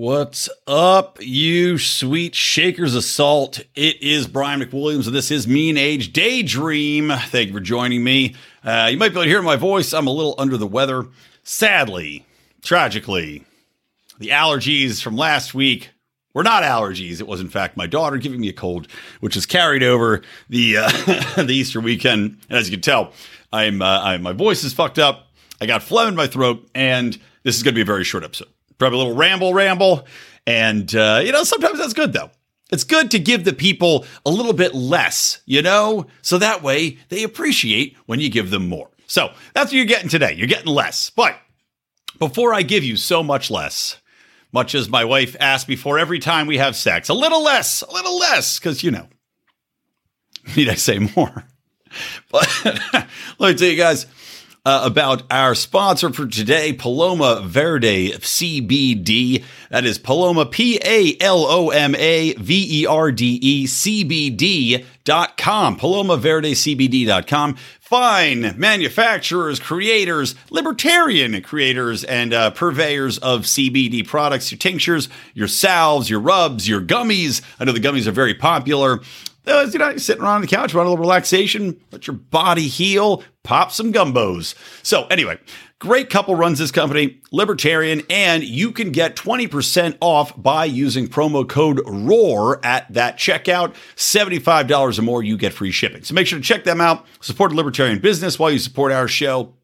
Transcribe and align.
What's 0.00 0.48
up, 0.66 1.18
you 1.20 1.76
sweet 1.76 2.34
shakers 2.34 2.94
of 2.94 3.04
salt? 3.04 3.60
It 3.74 4.02
is 4.02 4.26
Brian 4.26 4.62
McWilliams, 4.62 5.04
and 5.04 5.14
this 5.14 5.30
is 5.30 5.46
Mean 5.46 5.76
Age 5.76 6.14
Daydream. 6.14 7.10
Thank 7.10 7.48
you 7.48 7.52
for 7.52 7.60
joining 7.60 8.02
me. 8.02 8.34
Uh, 8.64 8.88
you 8.90 8.96
might 8.96 9.10
be 9.10 9.16
able 9.16 9.24
to 9.24 9.28
hear 9.28 9.42
my 9.42 9.56
voice. 9.56 9.92
I'm 9.92 10.06
a 10.06 10.10
little 10.10 10.34
under 10.38 10.56
the 10.56 10.66
weather. 10.66 11.08
Sadly, 11.42 12.24
tragically, 12.62 13.44
the 14.18 14.28
allergies 14.28 15.02
from 15.02 15.16
last 15.16 15.52
week 15.52 15.90
were 16.32 16.44
not 16.44 16.62
allergies. 16.62 17.20
It 17.20 17.26
was, 17.26 17.42
in 17.42 17.50
fact, 17.50 17.76
my 17.76 17.86
daughter 17.86 18.16
giving 18.16 18.40
me 18.40 18.48
a 18.48 18.54
cold, 18.54 18.88
which 19.20 19.34
has 19.34 19.44
carried 19.44 19.82
over 19.82 20.22
the 20.48 20.78
uh, 20.78 20.88
the 21.42 21.52
Easter 21.52 21.78
weekend. 21.78 22.38
And 22.48 22.58
as 22.58 22.70
you 22.70 22.74
can 22.74 22.80
tell, 22.80 23.12
I'm, 23.52 23.82
uh, 23.82 24.00
I'm 24.00 24.22
my 24.22 24.32
voice 24.32 24.64
is 24.64 24.72
fucked 24.72 24.98
up. 24.98 25.26
I 25.60 25.66
got 25.66 25.82
phlegm 25.82 26.08
in 26.08 26.14
my 26.14 26.26
throat, 26.26 26.66
and 26.74 27.18
this 27.42 27.58
is 27.58 27.62
going 27.62 27.74
to 27.74 27.78
be 27.78 27.82
a 27.82 27.84
very 27.84 28.04
short 28.04 28.24
episode 28.24 28.48
probably 28.80 28.98
a 28.98 29.02
little 29.02 29.16
ramble 29.16 29.54
ramble. 29.54 30.06
And, 30.46 30.92
uh, 30.96 31.20
you 31.22 31.30
know, 31.30 31.44
sometimes 31.44 31.78
that's 31.78 31.92
good 31.92 32.12
though. 32.12 32.30
It's 32.72 32.84
good 32.84 33.10
to 33.12 33.18
give 33.18 33.44
the 33.44 33.52
people 33.52 34.04
a 34.24 34.30
little 34.30 34.52
bit 34.52 34.74
less, 34.74 35.42
you 35.44 35.60
know, 35.60 36.06
so 36.22 36.38
that 36.38 36.62
way 36.62 36.98
they 37.08 37.22
appreciate 37.22 37.96
when 38.06 38.20
you 38.20 38.30
give 38.30 38.50
them 38.50 38.68
more. 38.68 38.90
So 39.06 39.30
that's 39.54 39.66
what 39.66 39.72
you're 39.72 39.86
getting 39.86 40.08
today. 40.08 40.34
You're 40.34 40.46
getting 40.46 40.72
less. 40.72 41.10
But 41.10 41.36
before 42.18 42.54
I 42.54 42.62
give 42.62 42.84
you 42.84 42.96
so 42.96 43.22
much 43.22 43.50
less, 43.50 44.00
much 44.52 44.74
as 44.74 44.88
my 44.88 45.04
wife 45.04 45.36
asks 45.40 45.66
before 45.66 45.98
every 45.98 46.20
time 46.20 46.46
we 46.46 46.58
have 46.58 46.76
sex, 46.76 47.08
a 47.08 47.14
little 47.14 47.42
less, 47.42 47.82
a 47.82 47.92
little 47.92 48.18
less, 48.18 48.58
because, 48.58 48.82
you 48.82 48.92
know, 48.92 49.08
need 50.56 50.68
I 50.68 50.74
say 50.74 50.98
more? 50.98 51.44
But 52.30 52.48
let 53.40 53.50
me 53.50 53.54
tell 53.54 53.66
you 53.66 53.76
guys, 53.76 54.06
uh, 54.64 54.82
about 54.84 55.22
our 55.30 55.54
sponsor 55.54 56.12
for 56.12 56.26
today, 56.26 56.72
Paloma 56.72 57.42
Verde 57.44 58.12
CBD. 58.12 59.42
That 59.70 59.84
is 59.84 59.98
Paloma, 59.98 60.46
P 60.46 60.78
A 60.84 61.16
L 61.20 61.46
O 61.46 61.70
M 61.70 61.94
A 61.94 62.34
V 62.34 62.82
E 62.82 62.86
R 62.86 63.10
D 63.10 63.38
E 63.40 63.66
C 63.66 64.04
B 64.04 64.30
D.com. 64.30 65.78
PalomaVerdeCBD.com. 65.78 67.56
Fine 67.80 68.54
manufacturers, 68.56 69.58
creators, 69.58 70.36
libertarian 70.50 71.42
creators, 71.42 72.04
and 72.04 72.32
uh, 72.32 72.52
purveyors 72.52 73.18
of 73.18 73.42
CBD 73.42 74.06
products, 74.06 74.52
your 74.52 74.58
tinctures, 74.58 75.08
your 75.34 75.48
salves, 75.48 76.08
your 76.08 76.20
rubs, 76.20 76.68
your 76.68 76.80
gummies. 76.80 77.42
I 77.58 77.64
know 77.64 77.72
the 77.72 77.80
gummies 77.80 78.06
are 78.06 78.12
very 78.12 78.34
popular 78.34 79.00
Uh, 79.46 79.66
you 79.72 79.78
know, 79.78 79.96
sitting 79.96 80.22
around 80.22 80.36
on 80.36 80.40
the 80.42 80.46
couch, 80.46 80.74
want 80.74 80.86
a 80.86 80.90
little 80.90 81.02
relaxation, 81.02 81.80
let 81.92 82.06
your 82.06 82.16
body 82.16 82.68
heal, 82.68 83.22
pop 83.42 83.72
some 83.72 83.92
gumbos. 83.92 84.54
So, 84.82 85.06
anyway, 85.06 85.38
great 85.78 86.10
couple 86.10 86.34
runs 86.34 86.58
this 86.58 86.70
company, 86.70 87.20
Libertarian, 87.32 88.02
and 88.10 88.44
you 88.44 88.70
can 88.70 88.92
get 88.92 89.16
20% 89.16 89.96
off 90.00 90.40
by 90.40 90.66
using 90.66 91.08
promo 91.08 91.48
code 91.48 91.80
ROAR 91.86 92.64
at 92.64 92.92
that 92.92 93.16
checkout. 93.16 93.74
$75 93.96 94.98
or 94.98 95.02
more, 95.02 95.22
you 95.22 95.38
get 95.38 95.54
free 95.54 95.72
shipping. 95.72 96.04
So, 96.04 96.14
make 96.14 96.26
sure 96.26 96.38
to 96.38 96.44
check 96.44 96.64
them 96.64 96.80
out. 96.80 97.06
Support 97.20 97.52
a 97.52 97.54
libertarian 97.54 97.98
business 97.98 98.38
while 98.38 98.50
you 98.50 98.58
support 98.58 98.92
our 98.92 99.08
show, 99.08 99.54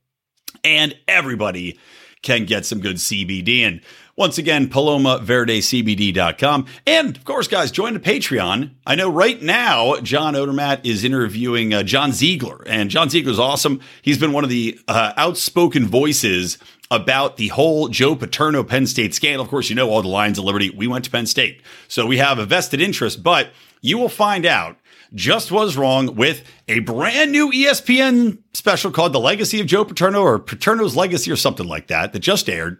and 0.64 0.96
everybody 1.06 1.78
can 2.22 2.44
get 2.44 2.64
some 2.64 2.80
good 2.80 2.96
CBD. 2.96 3.60
And 3.60 3.82
once 4.16 4.38
again, 4.38 4.68
PalomaVerdeCBD.com. 4.68 6.66
And 6.86 7.16
of 7.16 7.24
course, 7.24 7.48
guys, 7.48 7.70
join 7.70 7.94
the 7.94 8.00
Patreon. 8.00 8.70
I 8.86 8.94
know 8.94 9.10
right 9.10 9.40
now, 9.42 9.96
John 10.00 10.34
Odermatt 10.34 10.80
is 10.84 11.04
interviewing 11.04 11.74
uh, 11.74 11.82
John 11.82 12.12
Ziegler, 12.12 12.62
and 12.66 12.90
John 12.90 13.10
Ziegler 13.10 13.32
is 13.32 13.38
awesome. 13.38 13.80
He's 14.00 14.18
been 14.18 14.32
one 14.32 14.44
of 14.44 14.50
the 14.50 14.80
uh, 14.88 15.12
outspoken 15.16 15.86
voices 15.86 16.58
about 16.90 17.36
the 17.36 17.48
whole 17.48 17.88
Joe 17.88 18.16
Paterno 18.16 18.62
Penn 18.64 18.86
State 18.86 19.14
scandal. 19.14 19.42
Of 19.44 19.50
course, 19.50 19.68
you 19.68 19.76
know 19.76 19.90
all 19.90 20.02
the 20.02 20.08
Lions 20.08 20.38
of 20.38 20.44
Liberty. 20.44 20.70
We 20.70 20.86
went 20.86 21.04
to 21.04 21.10
Penn 21.10 21.26
State. 21.26 21.60
So 21.88 22.06
we 22.06 22.18
have 22.18 22.38
a 22.38 22.46
vested 22.46 22.80
interest, 22.80 23.22
but 23.22 23.50
you 23.80 23.98
will 23.98 24.08
find 24.08 24.46
out 24.46 24.78
just 25.14 25.52
was 25.52 25.76
wrong 25.76 26.14
with 26.14 26.42
a 26.68 26.80
brand 26.80 27.32
new 27.32 27.50
ESPN 27.52 28.38
special 28.54 28.90
called 28.90 29.12
The 29.12 29.20
Legacy 29.20 29.60
of 29.60 29.66
Joe 29.66 29.84
Paterno 29.84 30.22
or 30.22 30.38
Paterno's 30.38 30.96
Legacy 30.96 31.30
or 31.30 31.36
something 31.36 31.66
like 31.66 31.88
that 31.88 32.12
that 32.12 32.18
just 32.20 32.48
aired. 32.48 32.78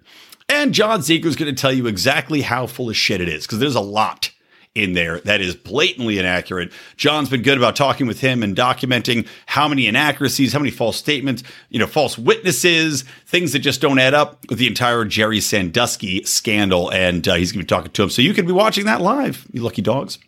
And 0.48 0.72
John 0.72 1.02
Ziegler 1.02 1.28
is 1.28 1.36
going 1.36 1.52
to 1.54 1.60
tell 1.60 1.72
you 1.72 1.86
exactly 1.86 2.42
how 2.42 2.66
full 2.66 2.88
of 2.88 2.96
shit 2.96 3.20
it 3.20 3.28
is 3.28 3.46
because 3.46 3.58
there's 3.58 3.74
a 3.74 3.80
lot 3.80 4.30
in 4.76 4.92
there 4.92 5.20
that 5.20 5.40
is 5.40 5.56
blatantly 5.56 6.18
inaccurate. 6.18 6.70
John's 6.96 7.30
been 7.30 7.42
good 7.42 7.56
about 7.56 7.74
talking 7.74 8.06
with 8.06 8.20
him 8.20 8.42
and 8.42 8.54
documenting 8.54 9.26
how 9.46 9.66
many 9.66 9.86
inaccuracies, 9.86 10.52
how 10.52 10.58
many 10.58 10.70
false 10.70 10.98
statements, 10.98 11.42
you 11.70 11.78
know, 11.78 11.86
false 11.86 12.18
witnesses, 12.18 13.02
things 13.26 13.52
that 13.54 13.60
just 13.60 13.80
don't 13.80 13.98
add 13.98 14.12
up 14.12 14.38
with 14.50 14.58
the 14.58 14.66
entire 14.66 15.04
Jerry 15.06 15.40
Sandusky 15.40 16.22
scandal. 16.24 16.92
And 16.92 17.26
uh, 17.26 17.34
he's 17.34 17.52
going 17.52 17.60
to 17.60 17.64
be 17.64 17.74
talking 17.74 17.90
to 17.90 18.02
him. 18.04 18.10
So 18.10 18.22
you 18.22 18.34
can 18.34 18.46
be 18.46 18.52
watching 18.52 18.84
that 18.84 19.00
live, 19.00 19.46
you 19.50 19.62
lucky 19.62 19.82
dogs. 19.82 20.18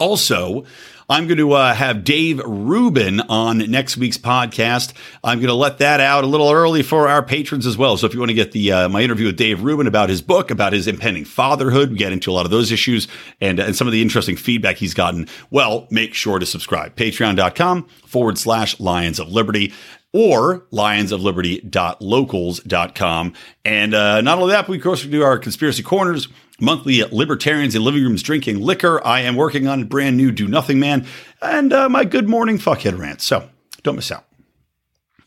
Also, 0.00 0.64
I'm 1.08 1.26
going 1.26 1.38
to 1.38 1.52
uh, 1.52 1.74
have 1.74 2.04
Dave 2.04 2.40
Rubin 2.44 3.20
on 3.20 3.58
next 3.70 3.96
week's 3.96 4.16
podcast. 4.16 4.94
I'm 5.22 5.38
going 5.38 5.48
to 5.48 5.54
let 5.54 5.78
that 5.78 6.00
out 6.00 6.24
a 6.24 6.26
little 6.26 6.50
early 6.50 6.82
for 6.82 7.08
our 7.08 7.22
patrons 7.22 7.66
as 7.66 7.76
well. 7.76 7.96
So 7.96 8.06
if 8.06 8.14
you 8.14 8.20
want 8.20 8.30
to 8.30 8.34
get 8.34 8.52
the 8.52 8.72
uh, 8.72 8.88
my 8.88 9.02
interview 9.02 9.26
with 9.26 9.36
Dave 9.36 9.62
Rubin 9.62 9.86
about 9.86 10.08
his 10.08 10.22
book, 10.22 10.50
about 10.50 10.72
his 10.72 10.86
impending 10.86 11.24
fatherhood, 11.24 11.90
we 11.90 11.96
get 11.96 12.12
into 12.12 12.30
a 12.30 12.32
lot 12.32 12.46
of 12.46 12.50
those 12.50 12.72
issues 12.72 13.06
and, 13.40 13.58
and 13.58 13.76
some 13.76 13.86
of 13.86 13.92
the 13.92 14.00
interesting 14.00 14.36
feedback 14.36 14.76
he's 14.76 14.94
gotten. 14.94 15.28
Well, 15.50 15.86
make 15.90 16.14
sure 16.14 16.38
to 16.38 16.46
subscribe. 16.46 16.96
Patreon.com 16.96 17.84
forward 18.06 18.38
slash 18.38 18.80
Lions 18.80 19.18
of 19.18 19.28
Liberty 19.28 19.72
or 20.14 20.60
lionsofliberty.locals.com. 20.72 23.32
And 23.64 23.94
uh, 23.94 24.20
not 24.20 24.38
only 24.38 24.52
that, 24.52 24.62
but 24.62 24.70
we, 24.70 24.76
of 24.76 24.84
course, 24.84 25.04
we 25.04 25.10
do 25.10 25.22
our 25.22 25.38
conspiracy 25.38 25.82
corners, 25.82 26.28
monthly 26.60 27.02
libertarians 27.02 27.74
in 27.74 27.82
living 27.82 28.02
rooms 28.02 28.22
drinking 28.22 28.60
liquor. 28.60 29.04
I 29.06 29.20
am 29.20 29.36
working 29.36 29.66
on 29.66 29.82
a 29.82 29.84
brand 29.84 30.16
new 30.16 30.30
Do 30.30 30.46
Nothing 30.46 30.78
Man 30.78 31.06
and 31.42 31.72
uh, 31.72 31.88
my 31.88 32.04
good 32.04 32.28
morning 32.28 32.58
fuckhead 32.58 32.98
rant. 32.98 33.20
So 33.20 33.48
don't 33.82 33.96
miss 33.96 34.12
out. 34.12 34.24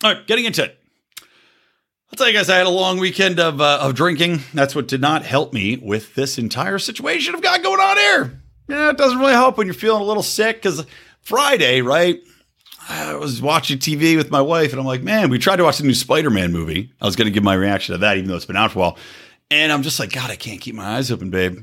All 0.03 0.13
right, 0.13 0.27
getting 0.27 0.45
into 0.45 0.63
it. 0.63 0.77
I'll 1.19 2.15
tell 2.17 2.27
you 2.27 2.33
guys, 2.33 2.49
I 2.49 2.57
had 2.57 2.67
a 2.67 2.71
long 2.71 2.99
weekend 2.99 3.39
of, 3.39 3.59
uh, 3.59 3.79
of 3.81 3.93
drinking. 3.95 4.39
That's 4.53 4.73
what 4.73 4.87
did 4.87 5.01
not 5.01 5.23
help 5.23 5.51
me 5.53 5.77
with 5.77 6.15
this 6.15 6.37
entire 6.37 6.79
situation 6.79 7.35
I've 7.35 7.41
got 7.41 7.63
going 7.63 7.81
on 7.81 7.97
here. 7.97 8.41
Yeah, 8.69 8.89
it 8.89 8.97
doesn't 8.97 9.19
really 9.19 9.33
help 9.33 9.57
when 9.57 9.67
you're 9.67 9.73
feeling 9.73 10.01
a 10.01 10.05
little 10.05 10.23
sick 10.23 10.57
because 10.57 10.85
Friday, 11.21 11.81
right? 11.81 12.21
I 12.89 13.15
was 13.15 13.41
watching 13.41 13.79
TV 13.79 14.15
with 14.15 14.31
my 14.31 14.41
wife, 14.41 14.71
and 14.71 14.79
I'm 14.79 14.85
like, 14.85 15.03
man, 15.03 15.29
we 15.29 15.39
tried 15.39 15.57
to 15.57 15.63
watch 15.63 15.79
the 15.79 15.83
new 15.83 15.93
Spider 15.93 16.29
Man 16.29 16.53
movie. 16.53 16.91
I 17.01 17.05
was 17.05 17.17
going 17.17 17.25
to 17.25 17.31
give 17.31 17.43
my 17.43 17.53
reaction 17.53 17.93
to 17.93 17.99
that, 17.99 18.17
even 18.17 18.29
though 18.29 18.37
it's 18.37 18.45
been 18.45 18.55
out 18.55 18.71
for 18.71 18.79
a 18.79 18.81
while. 18.81 18.97
And 19.49 19.71
I'm 19.71 19.83
just 19.83 19.99
like, 19.99 20.11
God, 20.11 20.29
I 20.29 20.35
can't 20.35 20.59
keep 20.61 20.75
my 20.75 20.97
eyes 20.97 21.11
open, 21.11 21.29
babe. 21.29 21.59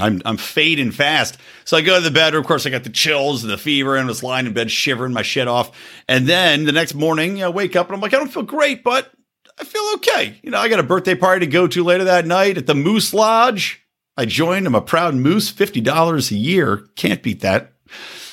I'm 0.00 0.22
I'm 0.24 0.36
fading 0.36 0.90
fast. 0.90 1.38
So 1.64 1.76
I 1.76 1.82
go 1.82 1.96
to 1.96 2.00
the 2.00 2.10
bedroom. 2.10 2.40
Of 2.40 2.46
course, 2.46 2.66
I 2.66 2.70
got 2.70 2.84
the 2.84 2.90
chills 2.90 3.42
and 3.42 3.52
the 3.52 3.58
fever, 3.58 3.96
and 3.96 4.06
I 4.06 4.08
was 4.08 4.22
lying 4.22 4.46
in 4.46 4.52
bed 4.54 4.70
shivering 4.70 5.12
my 5.12 5.22
shit 5.22 5.48
off. 5.48 5.70
And 6.08 6.26
then 6.26 6.64
the 6.64 6.72
next 6.72 6.94
morning, 6.94 7.42
I 7.42 7.48
wake 7.48 7.76
up 7.76 7.88
and 7.88 7.94
I'm 7.94 8.00
like, 8.00 8.14
I 8.14 8.18
don't 8.18 8.32
feel 8.32 8.42
great, 8.42 8.82
but 8.82 9.12
I 9.58 9.64
feel 9.64 9.82
okay. 9.96 10.38
You 10.42 10.50
know, 10.50 10.58
I 10.58 10.68
got 10.68 10.78
a 10.78 10.84
birthday 10.84 11.14
party 11.14 11.44
to 11.46 11.52
go 11.52 11.66
to 11.66 11.84
later 11.84 12.04
that 12.04 12.26
night 12.26 12.56
at 12.56 12.66
the 12.66 12.74
Moose 12.74 13.12
Lodge. 13.12 13.82
I 14.16 14.24
joined. 14.24 14.66
I'm 14.66 14.74
a 14.74 14.80
proud 14.80 15.14
moose. 15.14 15.50
Fifty 15.50 15.80
dollars 15.80 16.30
a 16.30 16.36
year. 16.36 16.86
Can't 16.96 17.22
beat 17.22 17.40
that. 17.40 17.72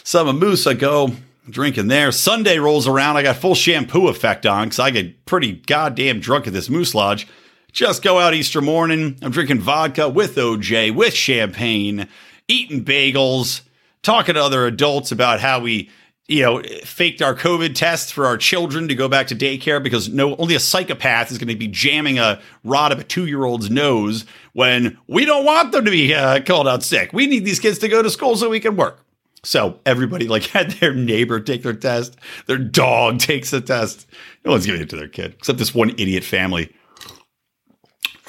So 0.03 0.21
I'm 0.21 0.27
a 0.27 0.33
moose. 0.33 0.65
I 0.65 0.73
go 0.73 1.11
drinking 1.49 1.87
there. 1.87 2.11
Sunday 2.11 2.59
rolls 2.59 2.87
around. 2.87 3.17
I 3.17 3.23
got 3.23 3.37
full 3.37 3.55
shampoo 3.55 4.07
effect 4.07 4.45
on 4.45 4.67
because 4.67 4.79
I 4.79 4.91
get 4.91 5.25
pretty 5.25 5.53
goddamn 5.53 6.19
drunk 6.19 6.47
at 6.47 6.53
this 6.53 6.69
Moose 6.69 6.95
Lodge. 6.95 7.27
Just 7.71 8.01
go 8.01 8.19
out 8.19 8.33
Easter 8.33 8.61
morning. 8.61 9.17
I'm 9.21 9.31
drinking 9.31 9.59
vodka 9.59 10.09
with 10.09 10.35
OJ, 10.35 10.93
with 10.95 11.13
champagne, 11.13 12.07
eating 12.47 12.83
bagels, 12.83 13.61
talking 14.01 14.35
to 14.35 14.43
other 14.43 14.65
adults 14.65 15.11
about 15.11 15.39
how 15.39 15.59
we, 15.59 15.89
you 16.27 16.41
know, 16.41 16.63
faked 16.83 17.21
our 17.21 17.35
COVID 17.35 17.75
tests 17.75 18.11
for 18.11 18.25
our 18.25 18.37
children 18.37 18.87
to 18.87 18.95
go 18.95 19.07
back 19.07 19.27
to 19.27 19.35
daycare 19.35 19.81
because 19.81 20.09
no, 20.09 20.35
only 20.37 20.55
a 20.55 20.59
psychopath 20.59 21.31
is 21.31 21.37
going 21.37 21.47
to 21.47 21.55
be 21.55 21.67
jamming 21.67 22.17
a 22.17 22.41
rod 22.63 22.91
up 22.91 22.99
a 22.99 23.03
two 23.03 23.27
year 23.27 23.43
old's 23.43 23.69
nose 23.69 24.25
when 24.53 24.97
we 25.07 25.25
don't 25.25 25.45
want 25.45 25.71
them 25.71 25.85
to 25.85 25.91
be 25.91 26.13
uh, 26.13 26.41
called 26.41 26.67
out 26.67 26.81
sick. 26.81 27.13
We 27.13 27.27
need 27.27 27.45
these 27.45 27.59
kids 27.59 27.77
to 27.79 27.87
go 27.87 28.01
to 28.01 28.09
school 28.09 28.35
so 28.35 28.49
we 28.49 28.59
can 28.59 28.77
work. 28.77 29.05
So 29.43 29.79
everybody 29.85 30.27
like 30.27 30.43
had 30.47 30.71
their 30.71 30.95
neighbor 30.95 31.39
take 31.39 31.61
their 31.61 31.73
test, 31.73 32.17
their 32.47 32.57
dog 32.57 33.19
takes 33.19 33.51
the 33.51 33.61
test. 33.61 34.07
No 34.43 34.51
one's 34.51 34.65
giving 34.65 34.81
it 34.81 34.89
to 34.89 34.95
their 34.95 35.07
kid 35.07 35.35
except 35.37 35.59
this 35.59 35.75
one 35.75 35.91
idiot 35.91 36.23
family. 36.23 36.73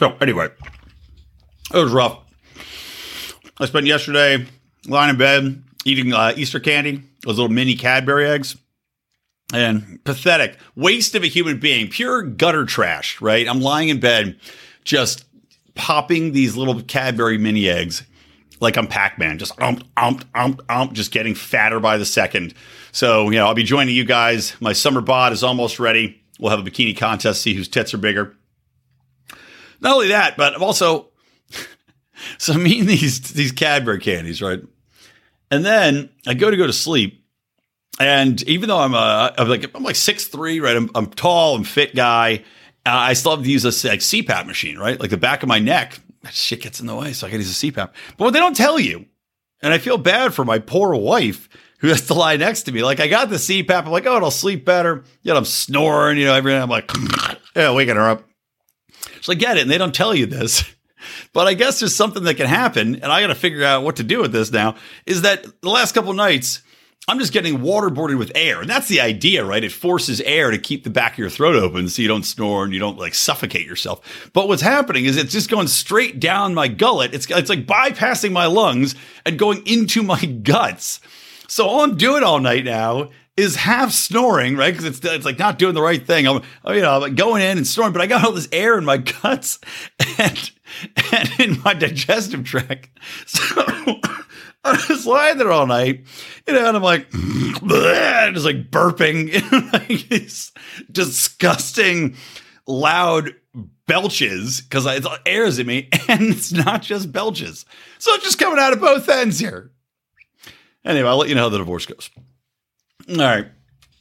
So 0.00 0.16
anyway, 0.18 0.48
it 1.74 1.76
was 1.76 1.92
rough. 1.92 2.20
I 3.58 3.66
spent 3.66 3.84
yesterday 3.84 4.46
lying 4.86 5.10
in 5.10 5.18
bed 5.18 5.62
eating 5.84 6.14
uh, 6.14 6.32
Easter 6.36 6.58
candy, 6.58 7.02
those 7.22 7.36
little 7.36 7.52
mini 7.52 7.74
Cadbury 7.74 8.26
eggs. 8.26 8.56
And 9.52 10.02
pathetic 10.04 10.56
waste 10.74 11.14
of 11.16 11.22
a 11.22 11.26
human 11.26 11.60
being, 11.60 11.90
pure 11.90 12.22
gutter 12.22 12.64
trash, 12.64 13.20
right? 13.20 13.46
I'm 13.46 13.60
lying 13.60 13.90
in 13.90 14.00
bed 14.00 14.40
just 14.84 15.26
popping 15.74 16.32
these 16.32 16.56
little 16.56 16.80
Cadbury 16.80 17.36
mini 17.36 17.68
eggs 17.68 18.02
like 18.58 18.78
I'm 18.78 18.86
Pac 18.86 19.18
Man, 19.18 19.36
just 19.36 19.52
ump, 19.60 19.84
ump, 19.98 20.24
ump, 20.34 20.62
ump, 20.70 20.94
just 20.94 21.12
getting 21.12 21.34
fatter 21.34 21.78
by 21.78 21.98
the 21.98 22.06
second. 22.06 22.54
So, 22.90 23.28
you 23.28 23.36
know, 23.36 23.46
I'll 23.46 23.54
be 23.54 23.64
joining 23.64 23.94
you 23.94 24.06
guys. 24.06 24.58
My 24.62 24.72
summer 24.72 25.02
bod 25.02 25.34
is 25.34 25.44
almost 25.44 25.78
ready. 25.78 26.22
We'll 26.38 26.56
have 26.56 26.66
a 26.66 26.70
bikini 26.70 26.96
contest, 26.96 27.42
see 27.42 27.52
whose 27.52 27.68
tits 27.68 27.92
are 27.92 27.98
bigger. 27.98 28.34
Not 29.80 29.94
only 29.94 30.08
that, 30.08 30.36
but 30.36 30.54
also, 30.56 31.08
so 32.38 32.52
I'm 32.52 32.66
eating 32.66 32.86
these, 32.86 33.20
these 33.32 33.52
Cadbury 33.52 34.00
candies, 34.00 34.42
right? 34.42 34.60
And 35.50 35.64
then 35.64 36.10
I 36.26 36.34
go 36.34 36.50
to 36.50 36.56
go 36.56 36.66
to 36.66 36.72
sleep. 36.72 37.24
And 37.98 38.42
even 38.44 38.68
though 38.68 38.78
I'm, 38.78 38.94
a, 38.94 39.34
I'm 39.36 39.48
like, 39.48 39.70
I'm 39.74 39.82
like 39.82 39.96
6'3, 39.96 40.62
right? 40.62 40.76
I'm, 40.76 40.90
I'm 40.94 41.06
tall, 41.06 41.56
I'm 41.56 41.64
fit 41.64 41.94
guy. 41.94 42.44
Uh, 42.86 42.90
I 42.90 43.12
still 43.12 43.36
have 43.36 43.44
to 43.44 43.50
use 43.50 43.64
a 43.64 43.88
like 43.88 44.00
CPAP 44.00 44.46
machine, 44.46 44.78
right? 44.78 44.98
Like 44.98 45.10
the 45.10 45.18
back 45.18 45.42
of 45.42 45.48
my 45.48 45.58
neck, 45.58 45.98
that 46.22 46.32
shit 46.32 46.62
gets 46.62 46.80
in 46.80 46.86
the 46.86 46.94
way. 46.94 47.12
So 47.12 47.26
I 47.26 47.30
got 47.30 47.36
to 47.36 47.42
use 47.42 47.62
a 47.62 47.66
CPAP. 47.66 47.90
But 48.16 48.24
what 48.24 48.32
they 48.32 48.38
don't 48.38 48.56
tell 48.56 48.78
you, 48.78 49.06
and 49.62 49.74
I 49.74 49.78
feel 49.78 49.98
bad 49.98 50.32
for 50.32 50.44
my 50.44 50.58
poor 50.58 50.94
wife 50.94 51.48
who 51.80 51.88
has 51.88 52.06
to 52.06 52.14
lie 52.14 52.36
next 52.36 52.62
to 52.62 52.72
me. 52.72 52.82
Like 52.82 53.00
I 53.00 53.08
got 53.08 53.28
the 53.28 53.36
CPAP. 53.36 53.84
I'm 53.84 53.90
like, 53.90 54.06
oh, 54.06 54.16
it'll 54.16 54.30
sleep 54.30 54.64
better. 54.64 55.04
Yet 55.22 55.36
I'm 55.36 55.44
snoring, 55.44 56.18
you 56.18 56.26
know, 56.26 56.34
every 56.34 56.52
night. 56.52 56.62
I'm 56.62 56.70
like, 56.70 56.90
yeah, 57.56 57.74
waking 57.74 57.96
her 57.96 58.08
up. 58.08 58.29
So 59.20 59.32
I 59.32 59.36
get 59.36 59.56
it. 59.56 59.62
And 59.62 59.70
they 59.70 59.78
don't 59.78 59.94
tell 59.94 60.14
you 60.14 60.26
this. 60.26 60.64
But 61.32 61.46
I 61.46 61.54
guess 61.54 61.80
there's 61.80 61.96
something 61.96 62.24
that 62.24 62.34
can 62.34 62.46
happen, 62.46 62.96
and 62.96 63.06
I 63.06 63.22
got 63.22 63.28
to 63.28 63.34
figure 63.34 63.64
out 63.64 63.84
what 63.84 63.96
to 63.96 64.02
do 64.02 64.20
with 64.20 64.32
this 64.32 64.52
now. 64.52 64.74
Is 65.06 65.22
that 65.22 65.46
the 65.62 65.70
last 65.70 65.92
couple 65.92 66.12
nights, 66.12 66.60
I'm 67.08 67.18
just 67.18 67.32
getting 67.32 67.58
waterboarded 67.58 68.18
with 68.18 68.32
air. 68.34 68.60
And 68.60 68.68
that's 68.68 68.88
the 68.88 69.00
idea, 69.00 69.44
right? 69.44 69.64
It 69.64 69.72
forces 69.72 70.20
air 70.20 70.50
to 70.50 70.58
keep 70.58 70.84
the 70.84 70.90
back 70.90 71.12
of 71.12 71.18
your 71.18 71.30
throat 71.30 71.56
open 71.56 71.88
so 71.88 72.02
you 72.02 72.08
don't 72.08 72.24
snore 72.24 72.64
and 72.64 72.72
you 72.72 72.78
don't 72.78 72.98
like 72.98 73.14
suffocate 73.14 73.66
yourself. 73.66 74.30
But 74.32 74.48
what's 74.48 74.62
happening 74.62 75.06
is 75.06 75.16
it's 75.16 75.32
just 75.32 75.50
going 75.50 75.68
straight 75.68 76.20
down 76.20 76.54
my 76.54 76.68
gullet. 76.68 77.14
It's, 77.14 77.28
it's 77.30 77.48
like 77.48 77.66
bypassing 77.66 78.32
my 78.32 78.46
lungs 78.46 78.94
and 79.24 79.38
going 79.38 79.66
into 79.66 80.02
my 80.02 80.24
guts. 80.42 81.00
So 81.48 81.66
all 81.66 81.82
I'm 81.82 81.96
doing 81.96 82.22
all 82.22 82.38
night 82.38 82.64
now 82.64 83.08
is 83.40 83.56
half 83.56 83.90
snoring, 83.92 84.56
right? 84.56 84.72
Because 84.72 84.84
it's, 84.84 85.04
it's 85.04 85.24
like 85.24 85.38
not 85.38 85.58
doing 85.58 85.74
the 85.74 85.82
right 85.82 86.04
thing. 86.04 86.26
I'm, 86.26 86.42
you 86.66 86.82
know, 86.82 87.02
I'm 87.02 87.14
going 87.14 87.42
in 87.42 87.58
and 87.58 87.66
snoring, 87.66 87.92
but 87.92 88.02
I 88.02 88.06
got 88.06 88.24
all 88.24 88.32
this 88.32 88.48
air 88.52 88.76
in 88.76 88.84
my 88.84 88.98
guts 88.98 89.58
and, 90.18 90.50
and 91.12 91.30
in 91.40 91.60
my 91.62 91.74
digestive 91.74 92.44
tract. 92.44 92.90
So 93.26 93.46
I 94.64 94.84
was 94.90 95.06
lying 95.06 95.38
there 95.38 95.50
all 95.50 95.66
night, 95.66 96.04
you 96.46 96.52
know, 96.52 96.68
and 96.68 96.76
I'm 96.76 96.82
like, 96.82 97.10
just 97.12 98.44
like 98.44 98.70
burping, 98.70 99.72
like 99.72 100.08
these 100.08 100.52
disgusting, 100.92 102.16
loud 102.66 103.34
belches 103.86 104.60
because 104.60 104.84
it 104.86 105.06
airs 105.24 105.58
at 105.58 105.66
me, 105.66 105.88
and 106.08 106.22
it's 106.22 106.52
not 106.52 106.82
just 106.82 107.10
belches. 107.10 107.64
So 107.98 108.12
it's 108.14 108.24
just 108.24 108.38
coming 108.38 108.58
out 108.58 108.74
of 108.74 108.80
both 108.80 109.08
ends 109.08 109.38
here. 109.38 109.72
Anyway, 110.84 111.08
I'll 111.08 111.16
let 111.16 111.28
you 111.28 111.34
know 111.34 111.42
how 111.42 111.48
the 111.48 111.58
divorce 111.58 111.86
goes. 111.86 112.10
All 113.08 113.16
right. 113.16 113.46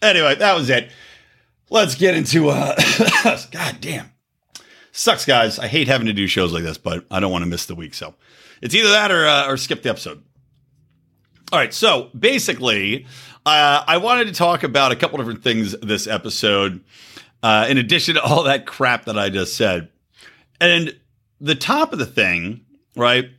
Anyway, 0.01 0.35
that 0.35 0.55
was 0.55 0.69
it. 0.69 0.91
Let's 1.69 1.95
get 1.95 2.15
into 2.15 2.49
uh 2.49 2.75
God 3.51 3.77
damn. 3.79 4.11
Sucks, 4.91 5.25
guys. 5.25 5.59
I 5.59 5.67
hate 5.67 5.87
having 5.87 6.07
to 6.07 6.13
do 6.13 6.27
shows 6.27 6.51
like 6.51 6.63
this, 6.63 6.77
but 6.77 7.05
I 7.11 7.19
don't 7.19 7.31
want 7.31 7.43
to 7.43 7.49
miss 7.49 7.65
the 7.65 7.75
week. 7.75 7.93
So 7.93 8.15
it's 8.61 8.75
either 8.75 8.89
that 8.89 9.11
or 9.11 9.25
uh, 9.27 9.47
or 9.47 9.57
skip 9.57 9.83
the 9.83 9.89
episode. 9.89 10.23
All 11.51 11.59
right. 11.59 11.73
So 11.73 12.09
basically, 12.17 13.05
uh, 13.45 13.83
I 13.87 13.97
wanted 13.97 14.27
to 14.27 14.33
talk 14.33 14.63
about 14.63 14.91
a 14.91 14.95
couple 14.95 15.17
different 15.17 15.43
things 15.43 15.71
this 15.81 16.07
episode, 16.07 16.83
uh, 17.41 17.67
in 17.69 17.77
addition 17.77 18.15
to 18.15 18.21
all 18.21 18.43
that 18.43 18.65
crap 18.65 19.05
that 19.05 19.17
I 19.17 19.29
just 19.29 19.55
said. 19.55 19.89
And 20.59 20.99
the 21.39 21.55
top 21.55 21.93
of 21.93 21.99
the 21.99 22.05
thing, 22.05 22.65
right, 22.95 23.29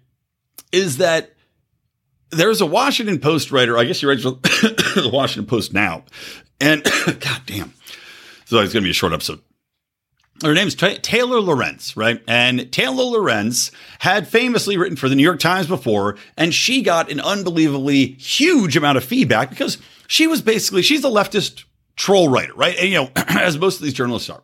is 0.72 0.96
that 0.98 1.34
there's 2.30 2.60
a 2.60 2.66
Washington 2.66 3.18
Post 3.18 3.50
writer. 3.50 3.76
I 3.76 3.84
guess 3.84 4.02
you 4.02 4.08
write 4.08 4.18
the 4.22 5.10
Washington 5.12 5.46
Post 5.46 5.72
now. 5.72 6.04
And 6.60 6.84
God 7.06 7.42
damn. 7.46 7.72
So 8.44 8.58
it's 8.58 8.72
going 8.72 8.82
to 8.82 8.86
be 8.86 8.90
a 8.90 8.94
short 8.94 9.12
episode. 9.12 9.40
Her 10.42 10.54
name's 10.54 10.74
T- 10.74 10.98
Taylor 10.98 11.40
Lorenz, 11.40 11.96
right? 11.96 12.22
And 12.26 12.72
Taylor 12.72 13.04
Lorenz 13.04 13.70
had 13.98 14.26
famously 14.26 14.78
written 14.78 14.96
for 14.96 15.08
the 15.08 15.14
New 15.14 15.22
York 15.22 15.38
Times 15.38 15.66
before, 15.66 16.16
and 16.36 16.54
she 16.54 16.80
got 16.80 17.10
an 17.10 17.20
unbelievably 17.20 18.06
huge 18.12 18.76
amount 18.76 18.96
of 18.96 19.04
feedback 19.04 19.50
because 19.50 19.76
she 20.08 20.26
was 20.26 20.40
basically, 20.40 20.80
she's 20.80 21.04
a 21.04 21.08
leftist 21.08 21.64
troll 21.96 22.30
writer, 22.30 22.54
right? 22.54 22.76
And, 22.78 22.88
you 22.88 22.94
know, 22.94 23.10
as 23.16 23.58
most 23.58 23.76
of 23.76 23.82
these 23.82 23.92
journalists 23.92 24.30
are. 24.30 24.42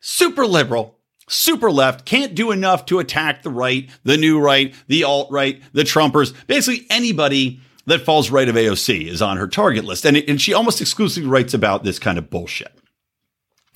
Super 0.00 0.44
liberal, 0.44 0.98
super 1.32 1.70
left, 1.70 2.04
can't 2.04 2.34
do 2.34 2.50
enough 2.50 2.86
to 2.86 2.98
attack 2.98 3.42
the 3.42 3.50
right, 3.50 3.88
the 4.04 4.16
new 4.16 4.38
right, 4.38 4.74
the 4.88 5.04
alt 5.04 5.30
right, 5.30 5.62
the 5.72 5.82
Trumpers, 5.82 6.34
basically 6.46 6.86
anybody 6.90 7.60
that 7.86 8.02
falls 8.02 8.30
right 8.30 8.48
of 8.48 8.54
AOC 8.54 9.08
is 9.08 9.22
on 9.22 9.36
her 9.36 9.48
target 9.48 9.84
list. 9.84 10.04
And, 10.04 10.16
and 10.16 10.40
she 10.40 10.54
almost 10.54 10.80
exclusively 10.80 11.28
writes 11.28 11.54
about 11.54 11.84
this 11.84 11.98
kind 11.98 12.18
of 12.18 12.30
bullshit. 12.30 12.72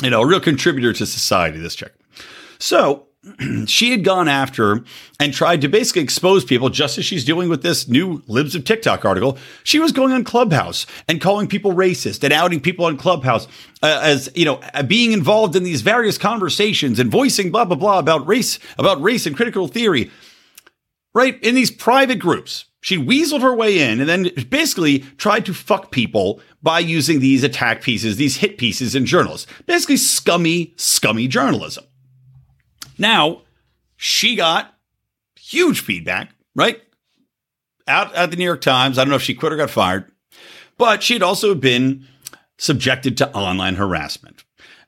You 0.02 0.10
know, 0.10 0.22
a 0.22 0.26
real 0.26 0.40
contributor 0.40 0.92
to 0.92 1.06
society, 1.06 1.58
this 1.58 1.74
chick. 1.74 1.94
So 2.58 3.05
she 3.66 3.90
had 3.90 4.04
gone 4.04 4.28
after 4.28 4.84
and 5.18 5.32
tried 5.32 5.60
to 5.62 5.68
basically 5.68 6.02
expose 6.02 6.44
people, 6.44 6.68
just 6.68 6.98
as 6.98 7.04
she's 7.04 7.24
doing 7.24 7.48
with 7.48 7.62
this 7.62 7.88
new 7.88 8.22
Libs 8.26 8.54
of 8.54 8.64
TikTok 8.64 9.04
article. 9.04 9.38
She 9.64 9.78
was 9.78 9.92
going 9.92 10.12
on 10.12 10.24
Clubhouse 10.24 10.86
and 11.08 11.20
calling 11.20 11.48
people 11.48 11.72
racist 11.72 12.22
and 12.24 12.32
outing 12.32 12.60
people 12.60 12.84
on 12.84 12.96
Clubhouse 12.96 13.46
uh, 13.82 14.00
as 14.02 14.30
you 14.34 14.44
know, 14.44 14.60
uh, 14.74 14.82
being 14.82 15.12
involved 15.12 15.56
in 15.56 15.62
these 15.62 15.82
various 15.82 16.18
conversations 16.18 16.98
and 16.98 17.10
voicing 17.10 17.50
blah 17.50 17.64
blah 17.64 17.76
blah 17.76 17.98
about 17.98 18.26
race, 18.26 18.58
about 18.78 19.00
race 19.02 19.26
and 19.26 19.36
critical 19.36 19.68
theory, 19.68 20.10
right 21.14 21.42
in 21.42 21.54
these 21.54 21.70
private 21.70 22.18
groups. 22.18 22.66
She 22.80 22.96
weaseled 22.96 23.42
her 23.42 23.54
way 23.54 23.80
in 23.80 23.98
and 23.98 24.08
then 24.08 24.30
basically 24.48 25.00
tried 25.18 25.44
to 25.46 25.54
fuck 25.54 25.90
people 25.90 26.40
by 26.62 26.78
using 26.78 27.18
these 27.18 27.42
attack 27.42 27.82
pieces, 27.82 28.16
these 28.16 28.36
hit 28.36 28.58
pieces 28.58 28.94
in 28.94 29.06
journals. 29.06 29.44
Basically, 29.66 29.96
scummy, 29.96 30.72
scummy 30.76 31.26
journalism. 31.26 31.84
Now, 32.98 33.42
she 33.96 34.36
got 34.36 34.74
huge 35.38 35.80
feedback, 35.80 36.34
right? 36.54 36.80
Out 37.88 38.14
at 38.14 38.30
the 38.30 38.36
New 38.36 38.44
York 38.44 38.60
Times. 38.60 38.98
I 38.98 39.04
don't 39.04 39.10
know 39.10 39.16
if 39.16 39.22
she 39.22 39.34
quit 39.34 39.52
or 39.52 39.56
got 39.56 39.70
fired, 39.70 40.10
but 40.76 41.02
she 41.02 41.14
had 41.14 41.22
also 41.22 41.54
been 41.54 42.06
subjected 42.58 43.16
to 43.18 43.32
online 43.32 43.76
harassment. 43.76 44.44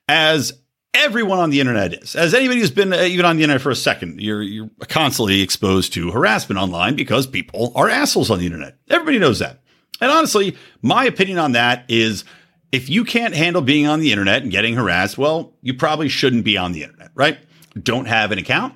As 0.07 0.53
everyone 0.93 1.39
on 1.39 1.49
the 1.49 1.59
internet 1.59 1.93
is, 1.93 2.15
as 2.15 2.33
anybody 2.33 2.59
who's 2.59 2.71
been 2.71 2.93
uh, 2.93 3.01
even 3.01 3.25
on 3.25 3.37
the 3.37 3.43
internet 3.43 3.61
for 3.61 3.69
a 3.69 3.75
second, 3.75 4.19
you're, 4.19 4.41
you're 4.41 4.69
constantly 4.87 5.41
exposed 5.41 5.93
to 5.93 6.11
harassment 6.11 6.59
online 6.59 6.95
because 6.95 7.27
people 7.27 7.71
are 7.75 7.89
assholes 7.89 8.31
on 8.31 8.39
the 8.39 8.45
internet. 8.45 8.77
Everybody 8.89 9.19
knows 9.19 9.39
that. 9.39 9.61
And 10.01 10.11
honestly, 10.11 10.55
my 10.81 11.05
opinion 11.05 11.37
on 11.37 11.51
that 11.53 11.85
is 11.87 12.23
if 12.71 12.89
you 12.89 13.03
can't 13.03 13.35
handle 13.35 13.61
being 13.61 13.87
on 13.87 13.99
the 13.99 14.11
internet 14.11 14.41
and 14.41 14.51
getting 14.51 14.75
harassed, 14.75 15.17
well, 15.17 15.53
you 15.61 15.73
probably 15.73 16.09
shouldn't 16.09 16.45
be 16.45 16.57
on 16.57 16.71
the 16.71 16.83
internet, 16.83 17.11
right? 17.15 17.37
Don't 17.81 18.05
have 18.05 18.31
an 18.31 18.37
account. 18.37 18.75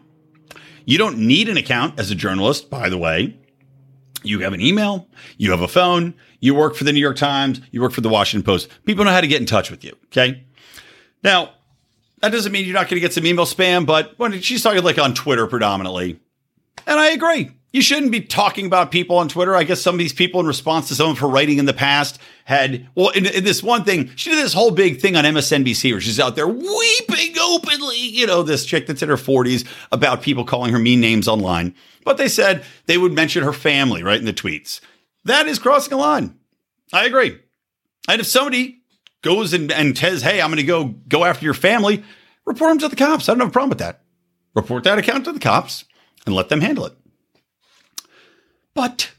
You 0.85 0.97
don't 0.97 1.17
need 1.17 1.50
an 1.50 1.57
account 1.57 2.00
as 2.00 2.12
a 2.12 2.15
journalist, 2.15 2.69
by 2.69 2.89
the 2.89 2.97
way. 2.97 3.38
You 4.23 4.39
have 4.39 4.53
an 4.53 4.62
email, 4.62 5.07
you 5.38 5.51
have 5.51 5.62
a 5.62 5.67
phone, 5.67 6.13
you 6.39 6.55
work 6.55 6.75
for 6.75 6.85
the 6.85 6.93
New 6.93 7.00
York 7.00 7.17
Times, 7.17 7.59
you 7.71 7.81
work 7.81 7.91
for 7.91 8.01
the 8.01 8.09
Washington 8.09 8.45
Post. 8.45 8.69
People 8.85 9.03
know 9.03 9.12
how 9.12 9.21
to 9.21 9.27
get 9.27 9.41
in 9.41 9.45
touch 9.45 9.69
with 9.69 9.83
you. 9.83 9.91
Okay. 10.05 10.45
Now, 11.23 11.51
that 12.21 12.31
doesn't 12.31 12.51
mean 12.51 12.65
you're 12.65 12.73
not 12.73 12.88
going 12.88 12.95
to 12.95 13.01
get 13.01 13.13
some 13.13 13.25
email 13.25 13.45
spam, 13.45 13.85
but 13.85 14.13
when 14.17 14.39
she's 14.39 14.63
talking 14.63 14.81
like 14.83 14.97
on 14.97 15.13
Twitter 15.13 15.45
predominantly, 15.45 16.19
and 16.88 17.00
I 17.00 17.09
agree 17.09 17.51
you 17.73 17.81
shouldn't 17.81 18.11
be 18.11 18.21
talking 18.21 18.67
about 18.67 18.91
people 18.91 19.17
on 19.17 19.27
Twitter. 19.27 19.55
I 19.55 19.63
guess 19.63 19.81
some 19.81 19.95
of 19.95 19.99
these 19.99 20.13
people, 20.13 20.39
in 20.39 20.45
response 20.45 20.87
to 20.87 20.95
some 20.95 21.09
of 21.09 21.17
her 21.17 21.27
writing 21.27 21.57
in 21.57 21.65
the 21.65 21.73
past, 21.73 22.19
had 22.45 22.87
well, 22.93 23.09
in, 23.09 23.25
in, 23.25 23.43
this 23.43 23.63
one 23.63 23.83
thing, 23.83 24.11
she 24.15 24.29
did 24.29 24.37
this 24.37 24.53
whole 24.53 24.69
big 24.69 25.01
thing 25.01 25.15
on 25.15 25.25
MSNBC 25.25 25.91
where 25.91 25.99
she's 25.99 26.19
out 26.19 26.35
there 26.35 26.47
weeping 26.47 27.35
openly. 27.41 27.97
You 27.97 28.27
know, 28.27 28.43
this 28.43 28.63
chick 28.63 28.85
that's 28.85 29.01
in 29.01 29.09
her 29.09 29.17
forties 29.17 29.65
about 29.91 30.21
people 30.21 30.45
calling 30.45 30.71
her 30.71 30.77
mean 30.77 31.01
names 31.01 31.27
online. 31.27 31.73
But 32.05 32.17
they 32.17 32.27
said 32.27 32.63
they 32.85 32.99
would 32.99 33.11
mention 33.11 33.43
her 33.43 33.53
family 33.53 34.03
right 34.03 34.19
in 34.19 34.25
the 34.25 34.33
tweets. 34.33 34.79
That 35.25 35.47
is 35.47 35.57
crossing 35.57 35.93
a 35.93 35.97
line. 35.97 36.37
I 36.93 37.05
agree. 37.05 37.39
And 38.07 38.21
if 38.21 38.27
somebody 38.27 38.83
goes 39.23 39.51
and, 39.51 39.71
and 39.71 39.97
says, 39.97 40.21
"Hey, 40.21 40.41
I'm 40.41 40.49
going 40.49 40.57
to 40.57 40.63
go 40.63 40.85
go 41.07 41.25
after 41.25 41.43
your 41.43 41.55
family," 41.55 42.03
report 42.45 42.69
them 42.69 42.79
to 42.79 42.87
the 42.87 42.95
cops. 42.95 43.27
I 43.27 43.31
don't 43.31 43.39
have 43.39 43.49
a 43.49 43.51
problem 43.51 43.69
with 43.69 43.79
that. 43.79 44.01
Report 44.53 44.83
that 44.83 44.99
account 44.99 45.25
to 45.25 45.31
the 45.31 45.39
cops 45.39 45.85
and 46.27 46.35
let 46.35 46.49
them 46.49 46.61
handle 46.61 46.85
it. 46.85 46.93
But 48.73 49.13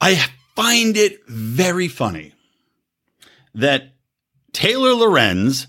I 0.00 0.16
find 0.54 0.96
it 0.96 1.26
very 1.26 1.88
funny 1.88 2.32
that 3.54 3.94
Taylor 4.52 4.94
Lorenz 4.94 5.66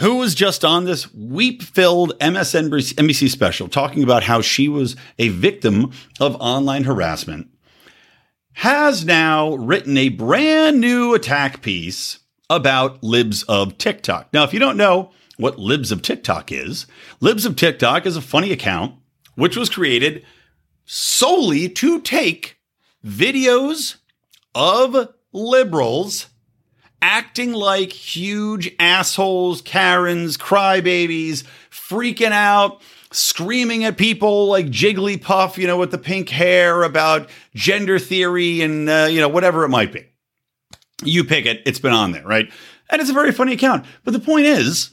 who 0.00 0.16
was 0.16 0.34
just 0.34 0.64
on 0.64 0.84
this 0.84 1.12
weep 1.12 1.62
filled 1.62 2.18
MSNBC 2.20 3.28
special 3.28 3.68
talking 3.68 4.02
about 4.02 4.24
how 4.24 4.40
she 4.40 4.66
was 4.66 4.96
a 5.18 5.28
victim 5.28 5.92
of 6.18 6.36
online 6.40 6.84
harassment, 6.84 7.48
has 8.54 9.04
now 9.04 9.54
written 9.54 9.98
a 9.98 10.08
brand 10.08 10.80
new 10.80 11.14
attack 11.14 11.60
piece 11.60 12.18
about 12.48 13.02
Libs 13.02 13.42
of 13.44 13.76
TikTok. 13.76 14.32
Now, 14.32 14.42
if 14.42 14.54
you 14.54 14.58
don't 14.58 14.78
know 14.78 15.12
what 15.36 15.58
Libs 15.58 15.92
of 15.92 16.00
TikTok 16.00 16.50
is, 16.50 16.86
Libs 17.20 17.44
of 17.44 17.54
TikTok 17.54 18.06
is 18.06 18.16
a 18.16 18.22
funny 18.22 18.52
account 18.52 18.94
which 19.34 19.56
was 19.56 19.68
created 19.68 20.24
solely 20.92 21.68
to 21.68 22.00
take 22.00 22.58
videos 23.06 23.94
of 24.56 25.08
liberals 25.32 26.26
acting 27.00 27.52
like 27.52 27.92
huge 27.92 28.74
assholes, 28.80 29.62
Karens, 29.62 30.36
crybabies, 30.36 31.44
freaking 31.70 32.32
out, 32.32 32.82
screaming 33.12 33.84
at 33.84 33.96
people 33.96 34.48
like 34.48 34.66
Jigglypuff, 34.66 35.56
you 35.58 35.68
know, 35.68 35.78
with 35.78 35.92
the 35.92 35.98
pink 35.98 36.28
hair 36.28 36.82
about 36.82 37.30
gender 37.54 38.00
theory 38.00 38.60
and, 38.60 38.90
uh, 38.90 39.06
you 39.08 39.20
know, 39.20 39.28
whatever 39.28 39.64
it 39.64 39.68
might 39.68 39.92
be. 39.92 40.04
You 41.04 41.22
pick 41.22 41.46
it, 41.46 41.62
it's 41.66 41.78
been 41.78 41.92
on 41.92 42.10
there, 42.10 42.26
right? 42.26 42.52
And 42.90 43.00
it's 43.00 43.10
a 43.10 43.14
very 43.14 43.30
funny 43.30 43.52
account. 43.52 43.86
But 44.02 44.10
the 44.10 44.18
point 44.18 44.46
is, 44.46 44.90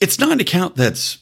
it's 0.00 0.18
not 0.18 0.32
an 0.32 0.40
account 0.40 0.74
that's 0.74 1.18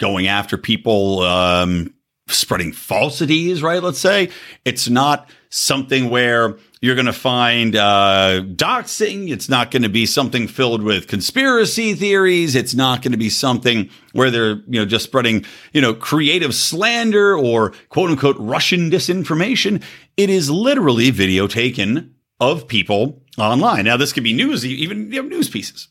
going 0.00 0.26
after 0.26 0.58
people 0.58 1.20
um, 1.20 1.94
spreading 2.28 2.72
falsities, 2.72 3.62
right? 3.62 3.82
Let's 3.82 3.98
say 3.98 4.30
it's 4.64 4.88
not 4.88 5.28
something 5.50 6.10
where 6.10 6.58
you're 6.80 6.94
going 6.94 7.06
to 7.06 7.12
find 7.12 7.76
uh, 7.76 8.42
doxing. 8.44 9.30
It's 9.30 9.48
not 9.48 9.70
going 9.70 9.82
to 9.82 9.88
be 9.88 10.06
something 10.06 10.48
filled 10.48 10.82
with 10.82 11.06
conspiracy 11.06 11.94
theories. 11.94 12.54
It's 12.54 12.74
not 12.74 13.02
going 13.02 13.12
to 13.12 13.18
be 13.18 13.30
something 13.30 13.90
where 14.12 14.30
they're 14.30 14.56
you 14.66 14.80
know 14.80 14.84
just 14.84 15.04
spreading 15.04 15.44
you 15.72 15.80
know 15.80 15.94
creative 15.94 16.54
slander 16.54 17.36
or 17.36 17.72
quote 17.88 18.10
unquote 18.10 18.36
Russian 18.38 18.90
disinformation. 18.90 19.82
It 20.16 20.30
is 20.30 20.50
literally 20.50 21.10
video 21.10 21.46
taken 21.46 22.14
of 22.40 22.66
people 22.66 23.22
online. 23.38 23.84
Now 23.84 23.96
this 23.96 24.12
could 24.12 24.24
be 24.24 24.32
news, 24.32 24.66
even 24.66 25.12
you 25.12 25.22
know, 25.22 25.28
news 25.28 25.48
pieces. 25.48 25.88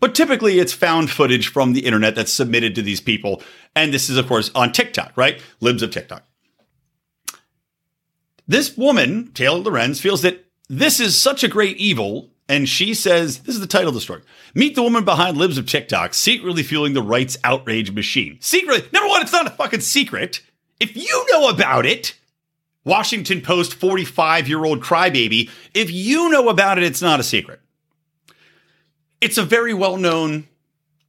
But 0.00 0.14
typically 0.14 0.58
it's 0.58 0.72
found 0.72 1.10
footage 1.10 1.48
from 1.48 1.74
the 1.74 1.84
internet 1.84 2.14
that's 2.14 2.32
submitted 2.32 2.74
to 2.74 2.82
these 2.82 3.00
people. 3.00 3.42
And 3.76 3.92
this 3.92 4.08
is, 4.08 4.16
of 4.16 4.26
course, 4.26 4.50
on 4.54 4.72
TikTok, 4.72 5.12
right? 5.14 5.40
Libs 5.60 5.82
of 5.82 5.90
TikTok. 5.90 6.24
This 8.48 8.76
woman, 8.76 9.30
Taylor 9.32 9.58
Lorenz, 9.58 10.00
feels 10.00 10.22
that 10.22 10.44
this 10.68 10.98
is 10.98 11.20
such 11.20 11.44
a 11.44 11.48
great 11.48 11.76
evil. 11.76 12.30
And 12.48 12.68
she 12.68 12.94
says, 12.94 13.40
this 13.40 13.54
is 13.54 13.60
the 13.60 13.66
title 13.68 13.90
of 13.90 13.94
the 13.94 14.00
story. 14.00 14.22
Meet 14.54 14.74
the 14.74 14.82
woman 14.82 15.04
behind 15.04 15.36
Libs 15.36 15.56
of 15.56 15.66
TikTok, 15.66 16.14
secretly 16.14 16.64
fueling 16.64 16.94
the 16.94 17.02
rights 17.02 17.38
outrage 17.44 17.92
machine. 17.92 18.38
Secretly, 18.40 18.88
number 18.92 19.08
one, 19.08 19.22
it's 19.22 19.32
not 19.32 19.46
a 19.46 19.50
fucking 19.50 19.80
secret. 19.80 20.40
If 20.80 20.96
you 20.96 21.26
know 21.30 21.48
about 21.48 21.86
it, 21.86 22.16
Washington 22.84 23.40
Post 23.40 23.74
45 23.74 24.48
year 24.48 24.64
old 24.64 24.80
crybaby, 24.80 25.50
if 25.74 25.92
you 25.92 26.30
know 26.30 26.48
about 26.48 26.78
it, 26.78 26.84
it's 26.84 27.02
not 27.02 27.20
a 27.20 27.22
secret 27.22 27.60
it's 29.20 29.38
a 29.38 29.42
very 29.42 29.74
well 29.74 29.96
known, 29.96 30.48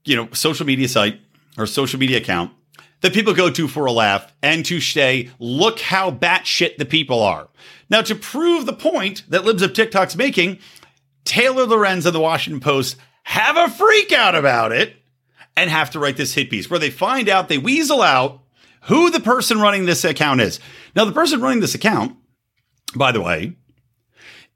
you 0.05 0.15
know, 0.15 0.29
social 0.33 0.65
media 0.65 0.87
site 0.87 1.19
or 1.57 1.65
social 1.65 1.99
media 1.99 2.17
account 2.17 2.51
that 3.01 3.13
people 3.13 3.33
go 3.33 3.49
to 3.49 3.67
for 3.67 3.85
a 3.85 3.91
laugh 3.91 4.31
and 4.41 4.65
to 4.65 4.79
say, 4.79 5.29
look 5.39 5.79
how 5.79 6.11
batshit 6.11 6.77
the 6.77 6.85
people 6.85 7.21
are. 7.21 7.49
Now, 7.89 8.01
to 8.03 8.15
prove 8.15 8.65
the 8.65 8.73
point 8.73 9.23
that 9.29 9.43
Libs 9.43 9.63
of 9.63 9.73
TikTok's 9.73 10.15
making, 10.15 10.59
Taylor 11.25 11.65
Lorenz 11.65 12.05
of 12.05 12.13
the 12.13 12.19
Washington 12.19 12.61
Post 12.61 12.97
have 13.23 13.57
a 13.57 13.69
freak 13.69 14.11
out 14.11 14.35
about 14.35 14.71
it 14.71 14.95
and 15.57 15.69
have 15.69 15.89
to 15.91 15.99
write 15.99 16.17
this 16.17 16.33
hit 16.33 16.49
piece 16.49 16.69
where 16.69 16.79
they 16.79 16.89
find 16.89 17.27
out, 17.27 17.49
they 17.49 17.57
weasel 17.57 18.01
out 18.01 18.39
who 18.83 19.09
the 19.09 19.19
person 19.19 19.59
running 19.59 19.85
this 19.85 20.03
account 20.03 20.41
is. 20.41 20.59
Now, 20.95 21.05
the 21.05 21.11
person 21.11 21.41
running 21.41 21.59
this 21.59 21.75
account, 21.75 22.15
by 22.95 23.11
the 23.11 23.21
way, 23.21 23.55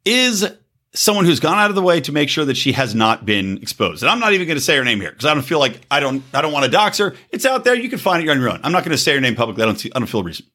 is 0.04 0.48
someone 0.96 1.26
who's 1.26 1.40
gone 1.40 1.58
out 1.58 1.70
of 1.70 1.76
the 1.76 1.82
way 1.82 2.02
to 2.02 2.12
make 2.12 2.30
sure 2.30 2.46
that 2.46 2.58
she 2.58 2.72
has 2.72 2.96
not 2.96 3.26
been 3.26 3.58
exposed. 3.58 4.02
And 4.02 4.10
I'm 4.10 4.20
not 4.20 4.34
even 4.34 4.48
going 4.48 4.58
to 4.58 4.64
say 4.64 4.78
her 4.78 4.84
name 4.84 5.02
here 5.02 5.12
because 5.12 5.26
I 5.26 5.34
don't 5.34 5.44
feel 5.44 5.60
like 5.60 5.82
I 5.92 6.00
don't 6.00 6.24
I 6.34 6.42
don't 6.42 6.52
want 6.52 6.66
to 6.66 6.72
dox 6.72 6.98
her. 6.98 7.16
It's 7.30 7.46
out 7.46 7.64
there. 7.64 7.76
You 7.76 7.90
can 7.90 8.00
find 8.00 8.24
it 8.24 8.30
on 8.30 8.40
your 8.40 8.50
own. 8.50 8.60
I'm 8.64 8.72
not 8.72 8.84
going 8.84 8.92
to 8.92 8.98
say 8.98 9.14
her 9.14 9.22
name 9.22 9.36
publicly. 9.36 9.64
I 9.64 9.66
don't 9.66 9.78
see, 9.78 9.92
I 9.96 10.00
don't 10.00 10.08
feel 10.08 10.22
a 10.22 10.24
reason. 10.24 10.46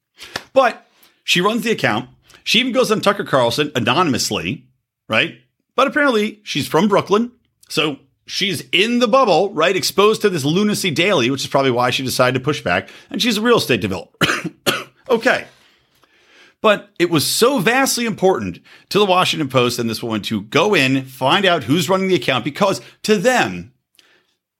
But 0.53 0.87
she 1.25 1.41
runs 1.41 1.63
the 1.63 1.71
account. 1.71 2.09
She 2.45 2.59
even 2.59 2.73
goes 2.73 2.91
on 2.91 3.01
Tucker 3.01 3.25
Carlson 3.25 3.71
anonymously, 3.75 4.67
right? 5.09 5.39
But 5.77 5.87
apparently 5.87 6.41
she's 6.43 6.67
from 6.67 6.89
Brooklyn. 6.89 7.33
So 7.69 7.99
she's 8.27 8.63
in 8.73 8.99
the 8.99 9.09
bubble, 9.09 9.53
right? 9.53 9.77
Exposed 9.77 10.23
to 10.23 10.31
this 10.31 10.45
lunacy 10.45 10.91
daily, 10.91 11.31
which 11.31 11.43
is 11.43 11.49
probably 11.49 11.71
why 11.71 11.91
she 11.91 12.03
decided 12.03 12.39
to 12.39 12.45
push 12.45 12.63
back. 12.63 12.89
And 13.11 13.21
she's 13.21 13.37
a 13.37 13.43
real 13.43 13.59
estate 13.59 13.81
developer. 13.81 14.27
okay. 15.11 15.47
But 16.63 16.91
it 16.99 17.11
was 17.11 17.27
so 17.27 17.59
vastly 17.59 18.05
important 18.05 18.61
to 18.91 18.99
the 18.99 19.07
Washington 19.07 19.49
Post 19.49 19.79
and 19.79 19.89
this 19.89 20.03
woman 20.03 20.21
to 20.23 20.43
go 20.43 20.75
in, 20.75 21.05
find 21.05 21.47
out 21.47 21.65
who's 21.65 21.89
running 21.89 22.09
the 22.09 22.15
account, 22.15 22.45
because 22.45 22.83
to 23.05 23.17
them, 23.17 23.73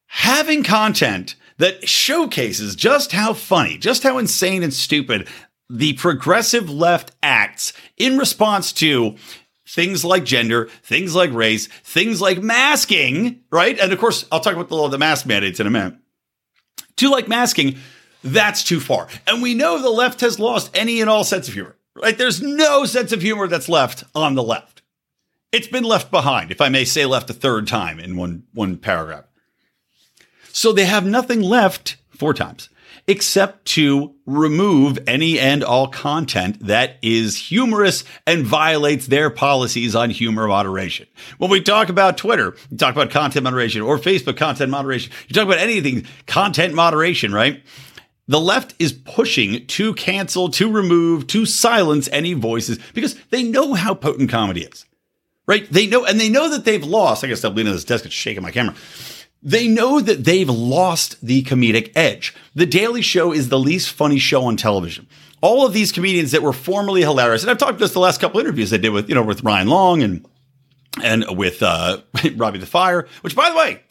having 0.07 0.63
content 0.63 1.35
that 1.59 1.87
showcases 1.87 2.75
just 2.75 3.13
how 3.13 3.35
funny, 3.35 3.77
just 3.77 4.03
how 4.03 4.17
insane 4.17 4.63
and 4.63 4.73
stupid 4.73 5.29
the 5.69 5.93
progressive 5.93 6.69
left 6.69 7.13
acts 7.23 7.73
in 7.97 8.19
response 8.19 8.73
to 8.73 9.17
things 9.69 10.05
like 10.05 10.25
gender, 10.25 10.69
things 10.83 11.15
like 11.15 11.33
race, 11.33 11.69
things 11.85 12.21
like 12.21 12.43
masking, 12.43 13.41
right? 13.53 13.79
And 13.79 13.93
of 13.93 13.99
course, 14.01 14.27
I'll 14.33 14.41
talk 14.41 14.55
about 14.55 14.69
the, 14.69 14.89
the 14.89 14.99
mask 14.99 15.27
mandates 15.27 15.61
in 15.61 15.67
a 15.67 15.71
minute. 15.71 15.95
To 16.97 17.11
like 17.11 17.29
masking, 17.29 17.77
that's 18.25 18.65
too 18.65 18.81
far. 18.81 19.09
And 19.27 19.43
we 19.43 19.55
know 19.55 19.81
the 19.81 19.91
left 19.91 20.23
has 20.23 20.41
lost 20.41 20.77
any 20.77 21.01
and 21.01 21.09
all 21.09 21.25
sense 21.25 21.47
of 21.47 21.55
humor. 21.55 21.77
Right? 21.95 22.17
There's 22.17 22.41
no 22.41 22.85
sense 22.85 23.13
of 23.13 23.23
humor 23.23 23.49
that's 23.49 23.69
left 23.69 24.05
on 24.15 24.35
the 24.35 24.43
left. 24.43 24.83
It's 25.53 25.67
been 25.67 25.85
left 25.85 26.11
behind, 26.11 26.51
if 26.51 26.61
I 26.61 26.69
may 26.69 26.85
say 26.85 27.05
left 27.07 27.31
a 27.31 27.35
third 27.35 27.67
time 27.67 27.99
in 27.99 28.17
one, 28.17 28.45
one 28.55 28.77
paragraph. 28.77 29.25
So 30.53 30.73
they 30.73 30.85
have 30.85 31.05
nothing 31.05 31.43
left 31.43 31.97
four 32.11 32.35
times 32.35 32.69
except 33.07 33.65
to 33.65 34.15
remove 34.27 34.99
any 35.07 35.39
and 35.39 35.65
all 35.65 35.89
content 35.89 36.65
that 36.65 36.97
is 37.03 37.37
humorous 37.37 38.05
and 38.27 38.45
violates 38.45 39.07
their 39.07 39.31
policies 39.31 39.97
on 39.97 40.11
humor 40.11 40.47
moderation. 40.47 41.07
When 41.39 41.51
we 41.51 41.61
talk 41.61 41.89
about 41.89 42.19
Twitter, 42.19 42.55
you 42.71 42.77
talk 42.77 42.95
about 42.95 43.11
content 43.11 43.45
moderation 43.45 43.83
or 43.83 43.99
Facebook 43.99 44.37
content 44.37 44.71
moderation, 44.71 45.13
you 45.27 45.35
talk 45.35 45.47
about 45.47 45.59
anything 45.59 46.07
content 46.27 46.75
moderation, 46.75 47.33
right? 47.33 47.63
The 48.31 48.39
left 48.39 48.77
is 48.79 48.93
pushing 48.93 49.67
to 49.67 49.93
cancel, 49.95 50.51
to 50.51 50.71
remove, 50.71 51.27
to 51.27 51.45
silence 51.45 52.09
any 52.13 52.33
voices 52.33 52.79
because 52.95 53.17
they 53.31 53.43
know 53.43 53.75
how 53.75 53.93
potent 53.93 54.31
comedy 54.31 54.63
is, 54.63 54.87
right? 55.49 55.69
They 55.69 55.89
know, 55.89 56.05
and 56.05 56.21
they 56.21 56.29
know 56.29 56.49
that 56.49 56.65
they've 56.65 56.85
lost. 56.85 57.25
I 57.25 57.27
guess 57.27 57.43
I'm 57.43 57.57
leaning 57.57 57.73
on 57.73 57.75
this 57.75 57.85
desk 57.85 58.05
and 58.05 58.13
shaking 58.13 58.45
my 58.45 58.53
camera. 58.53 58.77
They 59.43 59.67
know 59.67 59.99
that 59.99 60.23
they've 60.23 60.49
lost 60.49 61.21
the 61.21 61.43
comedic 61.43 61.91
edge. 61.97 62.33
The 62.55 62.67
Daily 62.67 63.03
Show 63.03 63.33
is 63.33 63.49
the 63.49 63.59
least 63.59 63.91
funny 63.91 64.21
show 64.21 64.45
on 64.45 64.57
television. 64.57 65.09
All 65.41 65.67
of 65.67 65.73
these 65.73 65.91
comedians 65.91 66.31
that 66.31 66.43
were 66.43 66.53
formerly 66.53 67.01
hilarious, 67.01 67.43
and 67.43 67.51
I've 67.51 67.59
talked 67.59 67.79
to 67.79 67.85
this 67.85 67.95
the 67.95 67.99
last 67.99 68.21
couple 68.21 68.39
interviews 68.39 68.73
I 68.73 68.77
did 68.77 68.91
with, 68.91 69.09
you 69.09 69.17
know, 69.17 69.25
with 69.25 69.43
Ryan 69.43 69.67
Long 69.67 70.05
and 70.05 70.25
and 71.03 71.25
with 71.37 71.65
uh, 71.65 71.99
Robbie 72.37 72.61
the 72.61 72.67
Fire, 72.67 73.09
which 73.23 73.35
by 73.35 73.51
the 73.51 73.57
way, 73.57 73.83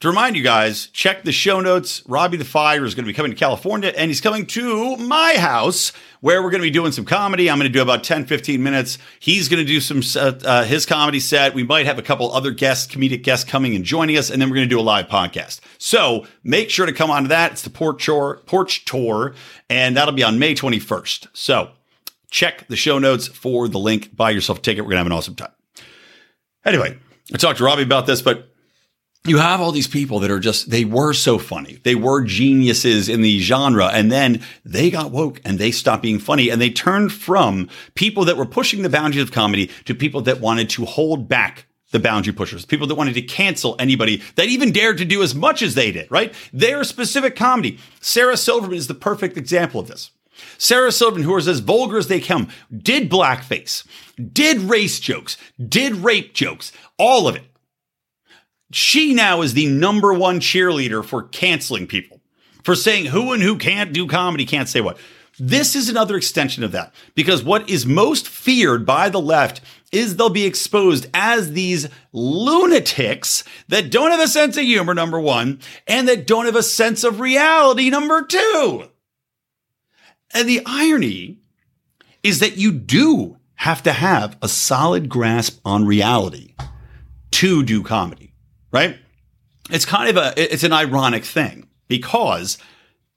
to 0.00 0.08
remind 0.08 0.34
you 0.34 0.42
guys, 0.42 0.86
check 0.88 1.24
the 1.24 1.32
show 1.32 1.60
notes. 1.60 2.02
Robbie 2.06 2.38
the 2.38 2.44
Fire 2.44 2.86
is 2.86 2.94
going 2.94 3.04
to 3.04 3.08
be 3.10 3.14
coming 3.14 3.32
to 3.32 3.36
California 3.36 3.92
and 3.94 4.08
he's 4.10 4.22
coming 4.22 4.46
to 4.46 4.96
my 4.96 5.34
house 5.34 5.92
where 6.22 6.42
we're 6.42 6.50
going 6.50 6.62
to 6.62 6.66
be 6.66 6.70
doing 6.70 6.90
some 6.90 7.04
comedy. 7.04 7.50
I'm 7.50 7.58
going 7.58 7.70
to 7.70 7.72
do 7.72 7.82
about 7.82 8.02
10, 8.02 8.24
15 8.24 8.62
minutes. 8.62 8.96
He's 9.18 9.50
going 9.50 9.64
to 9.64 9.66
do 9.66 9.78
some, 9.78 10.00
uh, 10.16 10.64
his 10.64 10.86
comedy 10.86 11.20
set. 11.20 11.52
We 11.52 11.64
might 11.64 11.84
have 11.84 11.98
a 11.98 12.02
couple 12.02 12.32
other 12.32 12.50
guests, 12.50 12.92
comedic 12.92 13.22
guests 13.22 13.48
coming 13.48 13.74
and 13.76 13.84
joining 13.84 14.16
us. 14.16 14.30
And 14.30 14.40
then 14.40 14.48
we're 14.48 14.56
going 14.56 14.68
to 14.68 14.74
do 14.74 14.80
a 14.80 14.82
live 14.82 15.06
podcast. 15.06 15.60
So 15.76 16.26
make 16.42 16.70
sure 16.70 16.86
to 16.86 16.92
come 16.94 17.10
on 17.10 17.24
to 17.24 17.28
that. 17.28 17.52
It's 17.52 17.62
the 17.62 17.70
porch 17.70 18.06
tour, 18.06 18.40
porch 18.46 18.86
tour 18.86 19.34
and 19.68 19.98
that'll 19.98 20.14
be 20.14 20.24
on 20.24 20.38
May 20.38 20.54
21st. 20.54 21.28
So 21.34 21.72
check 22.30 22.66
the 22.68 22.76
show 22.76 22.98
notes 22.98 23.28
for 23.28 23.68
the 23.68 23.78
link. 23.78 24.16
Buy 24.16 24.30
yourself 24.30 24.60
a 24.60 24.62
ticket. 24.62 24.84
We're 24.84 24.92
going 24.92 24.96
to 24.96 25.00
have 25.00 25.06
an 25.06 25.12
awesome 25.12 25.34
time. 25.34 25.52
Anyway, 26.64 26.96
I 27.34 27.36
talked 27.36 27.58
to 27.58 27.64
Robbie 27.64 27.82
about 27.82 28.06
this, 28.06 28.22
but 28.22 28.49
you 29.24 29.36
have 29.36 29.60
all 29.60 29.70
these 29.70 29.86
people 29.86 30.18
that 30.20 30.30
are 30.30 30.40
just, 30.40 30.70
they 30.70 30.84
were 30.84 31.12
so 31.12 31.38
funny. 31.38 31.78
They 31.84 31.94
were 31.94 32.22
geniuses 32.22 33.08
in 33.08 33.20
the 33.20 33.38
genre. 33.40 33.88
And 33.88 34.10
then 34.10 34.42
they 34.64 34.90
got 34.90 35.10
woke 35.10 35.40
and 35.44 35.58
they 35.58 35.70
stopped 35.70 36.02
being 36.02 36.18
funny 36.18 36.48
and 36.48 36.60
they 36.60 36.70
turned 36.70 37.12
from 37.12 37.68
people 37.94 38.24
that 38.24 38.38
were 38.38 38.46
pushing 38.46 38.82
the 38.82 38.88
boundaries 38.88 39.22
of 39.22 39.32
comedy 39.32 39.70
to 39.84 39.94
people 39.94 40.22
that 40.22 40.40
wanted 40.40 40.70
to 40.70 40.86
hold 40.86 41.28
back 41.28 41.66
the 41.90 41.98
boundary 41.98 42.32
pushers, 42.32 42.64
people 42.64 42.86
that 42.86 42.94
wanted 42.94 43.14
to 43.14 43.22
cancel 43.22 43.76
anybody 43.78 44.22
that 44.36 44.46
even 44.46 44.72
dared 44.72 44.96
to 44.98 45.04
do 45.04 45.22
as 45.22 45.34
much 45.34 45.60
as 45.60 45.74
they 45.74 45.92
did, 45.92 46.10
right? 46.10 46.32
Their 46.52 46.84
specific 46.84 47.36
comedy. 47.36 47.78
Sarah 48.00 48.36
Silverman 48.36 48.78
is 48.78 48.86
the 48.86 48.94
perfect 48.94 49.36
example 49.36 49.80
of 49.80 49.88
this. 49.88 50.12
Sarah 50.56 50.92
Silverman, 50.92 51.24
who 51.24 51.34
was 51.34 51.48
as 51.48 51.60
vulgar 51.60 51.98
as 51.98 52.08
they 52.08 52.20
come, 52.20 52.48
did 52.74 53.10
blackface, 53.10 53.84
did 54.32 54.58
race 54.58 54.98
jokes, 55.00 55.36
did 55.68 55.96
rape 55.96 56.32
jokes, 56.32 56.72
all 56.96 57.28
of 57.28 57.36
it 57.36 57.42
she 58.70 59.14
now 59.14 59.42
is 59.42 59.54
the 59.54 59.66
number 59.66 60.12
one 60.12 60.40
cheerleader 60.40 61.04
for 61.04 61.24
canceling 61.24 61.86
people, 61.86 62.20
for 62.62 62.74
saying 62.74 63.06
who 63.06 63.32
and 63.32 63.42
who 63.42 63.56
can't 63.56 63.92
do 63.92 64.06
comedy, 64.06 64.44
can't 64.44 64.68
say 64.68 64.80
what. 64.80 64.98
This 65.38 65.74
is 65.74 65.88
another 65.88 66.16
extension 66.16 66.64
of 66.64 66.72
that 66.72 66.92
because 67.14 67.42
what 67.42 67.68
is 67.70 67.86
most 67.86 68.28
feared 68.28 68.84
by 68.84 69.08
the 69.08 69.20
left 69.20 69.62
is 69.90 70.16
they'll 70.16 70.28
be 70.28 70.44
exposed 70.44 71.06
as 71.14 71.52
these 71.52 71.88
lunatics 72.12 73.42
that 73.68 73.90
don't 73.90 74.10
have 74.10 74.20
a 74.20 74.28
sense 74.28 74.56
of 74.56 74.64
humor, 74.64 74.94
number 74.94 75.18
one, 75.18 75.60
and 75.86 76.06
that 76.08 76.26
don't 76.26 76.44
have 76.44 76.56
a 76.56 76.62
sense 76.62 77.04
of 77.04 77.20
reality, 77.20 77.90
number 77.90 78.22
two. 78.22 78.84
And 80.32 80.48
the 80.48 80.62
irony 80.66 81.38
is 82.22 82.40
that 82.40 82.56
you 82.56 82.70
do 82.70 83.38
have 83.54 83.82
to 83.82 83.92
have 83.92 84.36
a 84.42 84.48
solid 84.48 85.08
grasp 85.08 85.60
on 85.64 85.86
reality 85.86 86.54
to 87.32 87.62
do 87.62 87.82
comedy, 87.82 88.29
right? 88.72 88.98
It's 89.70 89.84
kind 89.84 90.08
of 90.08 90.16
a, 90.16 90.32
it's 90.36 90.64
an 90.64 90.72
ironic 90.72 91.24
thing 91.24 91.68
because 91.88 92.58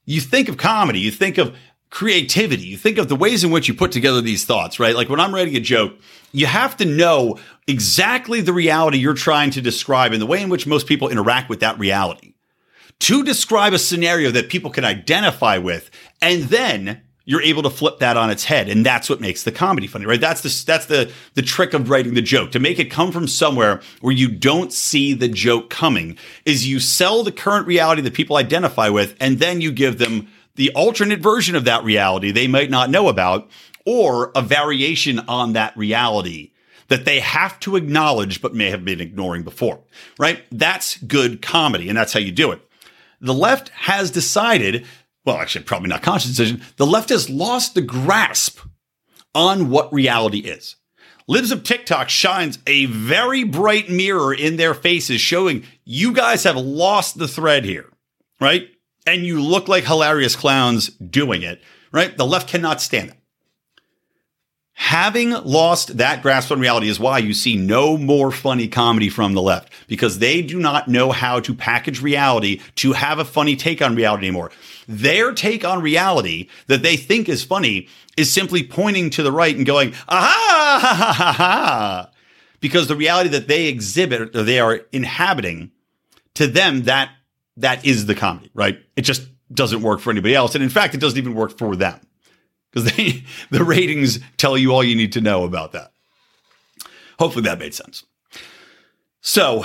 you 0.04 0.20
think 0.20 0.48
of 0.48 0.56
comedy, 0.56 1.00
you 1.00 1.10
think 1.10 1.38
of 1.38 1.56
creativity. 1.94 2.64
You 2.64 2.76
think 2.76 2.98
of 2.98 3.08
the 3.08 3.14
ways 3.14 3.44
in 3.44 3.52
which 3.52 3.68
you 3.68 3.74
put 3.74 3.92
together 3.92 4.20
these 4.20 4.44
thoughts, 4.44 4.80
right? 4.80 4.96
Like 4.96 5.08
when 5.08 5.20
I'm 5.20 5.32
writing 5.32 5.56
a 5.56 5.60
joke, 5.60 5.94
you 6.32 6.46
have 6.46 6.76
to 6.78 6.84
know 6.84 7.38
exactly 7.68 8.40
the 8.40 8.52
reality 8.52 8.98
you're 8.98 9.14
trying 9.14 9.52
to 9.52 9.60
describe 9.60 10.12
and 10.12 10.20
the 10.20 10.26
way 10.26 10.42
in 10.42 10.48
which 10.48 10.66
most 10.66 10.88
people 10.88 11.08
interact 11.08 11.48
with 11.48 11.60
that 11.60 11.78
reality 11.78 12.34
to 12.98 13.22
describe 13.22 13.72
a 13.72 13.78
scenario 13.78 14.32
that 14.32 14.48
people 14.48 14.70
can 14.70 14.84
identify 14.84 15.56
with. 15.56 15.88
And 16.20 16.42
then 16.44 17.00
you're 17.24 17.42
able 17.42 17.62
to 17.62 17.70
flip 17.70 17.98
that 18.00 18.16
on 18.16 18.30
its 18.30 18.44
head. 18.44 18.68
And 18.68 18.84
that's 18.84 19.08
what 19.08 19.20
makes 19.20 19.42
the 19.44 19.52
comedy 19.52 19.86
funny, 19.86 20.06
right? 20.06 20.20
That's 20.20 20.42
the, 20.42 20.64
that's 20.66 20.86
the, 20.86 21.10
the 21.34 21.42
trick 21.42 21.72
of 21.72 21.88
writing 21.88 22.14
the 22.14 22.22
joke 22.22 22.52
to 22.52 22.58
make 22.58 22.78
it 22.78 22.90
come 22.90 23.12
from 23.12 23.26
somewhere 23.26 23.80
where 24.00 24.12
you 24.12 24.28
don't 24.28 24.72
see 24.72 25.14
the 25.14 25.28
joke 25.28 25.70
coming 25.70 26.18
is 26.44 26.66
you 26.66 26.80
sell 26.80 27.22
the 27.22 27.32
current 27.32 27.66
reality 27.66 28.02
that 28.02 28.14
people 28.14 28.36
identify 28.36 28.88
with 28.88 29.16
and 29.20 29.38
then 29.38 29.60
you 29.60 29.72
give 29.72 29.98
them 29.98 30.28
the 30.56 30.70
alternate 30.72 31.20
version 31.20 31.56
of 31.56 31.64
that 31.64 31.84
reality 31.84 32.30
they 32.30 32.46
might 32.46 32.70
not 32.70 32.90
know 32.90 33.08
about, 33.08 33.50
or 33.86 34.32
a 34.34 34.42
variation 34.42 35.18
on 35.20 35.52
that 35.52 35.76
reality 35.76 36.52
that 36.88 37.04
they 37.04 37.20
have 37.20 37.58
to 37.60 37.76
acknowledge 37.76 38.40
but 38.40 38.54
may 38.54 38.70
have 38.70 38.84
been 38.84 39.00
ignoring 39.00 39.42
before, 39.42 39.80
right? 40.18 40.44
That's 40.50 40.98
good 40.98 41.42
comedy, 41.42 41.88
and 41.88 41.96
that's 41.96 42.12
how 42.12 42.20
you 42.20 42.32
do 42.32 42.52
it. 42.52 42.60
The 43.20 43.34
left 43.34 43.70
has 43.70 44.10
decided, 44.10 44.86
well, 45.24 45.38
actually, 45.38 45.64
probably 45.64 45.88
not 45.88 46.02
conscious 46.02 46.30
decision, 46.30 46.62
the 46.76 46.86
left 46.86 47.08
has 47.08 47.30
lost 47.30 47.74
the 47.74 47.82
grasp 47.82 48.60
on 49.34 49.70
what 49.70 49.92
reality 49.92 50.40
is. 50.40 50.76
Libs 51.26 51.50
of 51.50 51.64
TikTok 51.64 52.10
shines 52.10 52.58
a 52.66 52.84
very 52.86 53.44
bright 53.44 53.88
mirror 53.88 54.34
in 54.34 54.56
their 54.56 54.74
faces, 54.74 55.20
showing 55.20 55.64
you 55.84 56.12
guys 56.12 56.44
have 56.44 56.56
lost 56.56 57.18
the 57.18 57.28
thread 57.28 57.64
here, 57.64 57.88
right? 58.40 58.68
and 59.06 59.24
you 59.24 59.40
look 59.40 59.68
like 59.68 59.84
hilarious 59.84 60.36
clowns 60.36 60.88
doing 60.88 61.42
it, 61.42 61.60
right? 61.92 62.16
The 62.16 62.26
left 62.26 62.48
cannot 62.48 62.80
stand 62.80 63.10
it. 63.10 63.16
Having 64.76 65.30
lost 65.30 65.98
that 65.98 66.20
grasp 66.20 66.50
on 66.50 66.58
reality 66.58 66.88
is 66.88 66.98
why 66.98 67.18
you 67.18 67.32
see 67.32 67.56
no 67.56 67.96
more 67.96 68.32
funny 68.32 68.66
comedy 68.66 69.08
from 69.08 69.32
the 69.32 69.40
left 69.40 69.72
because 69.86 70.18
they 70.18 70.42
do 70.42 70.58
not 70.58 70.88
know 70.88 71.12
how 71.12 71.38
to 71.40 71.54
package 71.54 72.02
reality 72.02 72.60
to 72.74 72.92
have 72.92 73.20
a 73.20 73.24
funny 73.24 73.54
take 73.54 73.80
on 73.80 73.94
reality 73.94 74.26
anymore. 74.26 74.50
Their 74.88 75.32
take 75.32 75.64
on 75.64 75.80
reality 75.80 76.48
that 76.66 76.82
they 76.82 76.96
think 76.96 77.28
is 77.28 77.44
funny 77.44 77.88
is 78.16 78.32
simply 78.32 78.64
pointing 78.64 79.10
to 79.10 79.22
the 79.22 79.30
right 79.30 79.56
and 79.56 79.64
going, 79.64 79.94
aha, 80.08 80.78
ha, 80.82 80.96
ha, 80.96 81.12
ha, 81.12 81.32
ha. 81.32 82.10
Because 82.58 82.88
the 82.88 82.96
reality 82.96 83.30
that 83.30 83.46
they 83.46 83.66
exhibit 83.66 84.34
or 84.34 84.42
they 84.42 84.58
are 84.58 84.80
inhabiting 84.90 85.70
to 86.34 86.48
them, 86.48 86.82
that 86.84 87.10
that 87.58 87.84
is 87.86 88.06
the 88.06 88.16
comedy, 88.16 88.50
right? 88.54 88.80
It 88.96 89.02
just 89.02 89.22
doesn't 89.52 89.82
work 89.82 90.00
for 90.00 90.10
anybody 90.10 90.34
else. 90.34 90.56
And 90.56 90.64
in 90.64 90.70
fact, 90.70 90.94
it 90.94 91.00
doesn't 91.00 91.18
even 91.18 91.34
work 91.34 91.56
for 91.56 91.76
them 91.76 92.00
because 92.74 92.92
the 93.50 93.64
ratings 93.64 94.18
tell 94.36 94.58
you 94.58 94.72
all 94.72 94.82
you 94.84 94.96
need 94.96 95.12
to 95.12 95.20
know 95.20 95.44
about 95.44 95.72
that. 95.72 95.92
Hopefully 97.18 97.44
that 97.44 97.58
made 97.58 97.74
sense. 97.74 98.04
So 99.20 99.64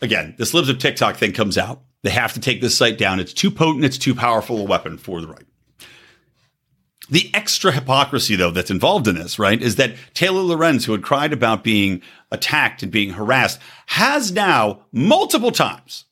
again, 0.00 0.34
this 0.38 0.54
Libs 0.54 0.68
of 0.68 0.78
TikTok 0.78 1.16
thing 1.16 1.32
comes 1.32 1.58
out. 1.58 1.82
They 2.02 2.10
have 2.10 2.34
to 2.34 2.40
take 2.40 2.60
this 2.60 2.76
site 2.76 2.98
down. 2.98 3.18
It's 3.18 3.32
too 3.32 3.50
potent. 3.50 3.84
It's 3.84 3.98
too 3.98 4.14
powerful 4.14 4.60
a 4.60 4.64
weapon 4.64 4.98
for 4.98 5.20
the 5.20 5.26
right. 5.26 5.46
The 7.10 7.30
extra 7.34 7.70
hypocrisy, 7.70 8.34
though, 8.34 8.50
that's 8.50 8.70
involved 8.70 9.08
in 9.08 9.14
this, 9.14 9.38
right, 9.38 9.60
is 9.60 9.76
that 9.76 9.94
Taylor 10.14 10.40
Lorenz, 10.40 10.86
who 10.86 10.92
had 10.92 11.02
cried 11.02 11.34
about 11.34 11.62
being 11.62 12.00
attacked 12.30 12.82
and 12.82 12.90
being 12.90 13.10
harassed, 13.10 13.60
has 13.86 14.32
now 14.32 14.80
multiple 14.90 15.50
times 15.50 16.06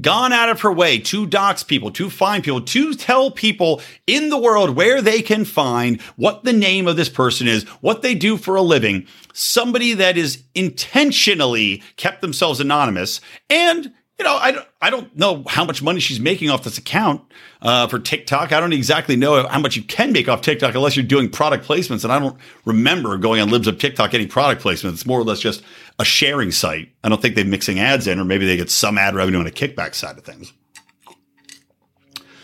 gone 0.00 0.32
out 0.32 0.48
of 0.48 0.60
her 0.62 0.72
way 0.72 0.98
to 0.98 1.26
dox 1.26 1.62
people, 1.62 1.90
to 1.92 2.10
find 2.10 2.42
people, 2.42 2.60
to 2.60 2.94
tell 2.94 3.30
people 3.30 3.80
in 4.06 4.28
the 4.28 4.38
world 4.38 4.70
where 4.70 5.00
they 5.00 5.22
can 5.22 5.44
find 5.44 6.00
what 6.16 6.44
the 6.44 6.52
name 6.52 6.86
of 6.86 6.96
this 6.96 7.08
person 7.08 7.48
is, 7.48 7.64
what 7.80 8.02
they 8.02 8.14
do 8.14 8.36
for 8.36 8.56
a 8.56 8.62
living, 8.62 9.06
somebody 9.32 9.94
that 9.94 10.16
is 10.16 10.42
intentionally 10.54 11.82
kept 11.96 12.20
themselves 12.20 12.60
anonymous 12.60 13.20
and 13.48 13.92
you 14.18 14.24
know, 14.24 14.36
I 14.36 14.52
don't, 14.52 14.66
I 14.80 14.90
don't 14.90 15.16
know 15.16 15.42
how 15.48 15.64
much 15.64 15.82
money 15.82 15.98
she's 15.98 16.20
making 16.20 16.48
off 16.48 16.62
this 16.62 16.78
account 16.78 17.22
uh, 17.60 17.88
for 17.88 17.98
TikTok. 17.98 18.52
I 18.52 18.60
don't 18.60 18.72
exactly 18.72 19.16
know 19.16 19.46
how 19.48 19.58
much 19.58 19.74
you 19.74 19.82
can 19.82 20.12
make 20.12 20.28
off 20.28 20.40
TikTok 20.40 20.74
unless 20.74 20.96
you're 20.96 21.04
doing 21.04 21.28
product 21.28 21.66
placements. 21.66 22.04
And 22.04 22.12
I 22.12 22.20
don't 22.20 22.36
remember 22.64 23.18
going 23.18 23.40
on 23.40 23.48
Libs 23.50 23.66
of 23.66 23.78
TikTok 23.78 24.12
getting 24.12 24.28
product 24.28 24.62
placements. 24.62 24.92
It's 24.92 25.06
more 25.06 25.18
or 25.18 25.24
less 25.24 25.40
just 25.40 25.64
a 25.98 26.04
sharing 26.04 26.52
site. 26.52 26.92
I 27.02 27.08
don't 27.08 27.20
think 27.20 27.34
they're 27.34 27.44
mixing 27.44 27.80
ads 27.80 28.06
in, 28.06 28.20
or 28.20 28.24
maybe 28.24 28.46
they 28.46 28.56
get 28.56 28.70
some 28.70 28.98
ad 28.98 29.16
revenue 29.16 29.40
on 29.40 29.48
a 29.48 29.50
kickback 29.50 29.94
side 29.94 30.16
of 30.16 30.24
things. 30.24 30.52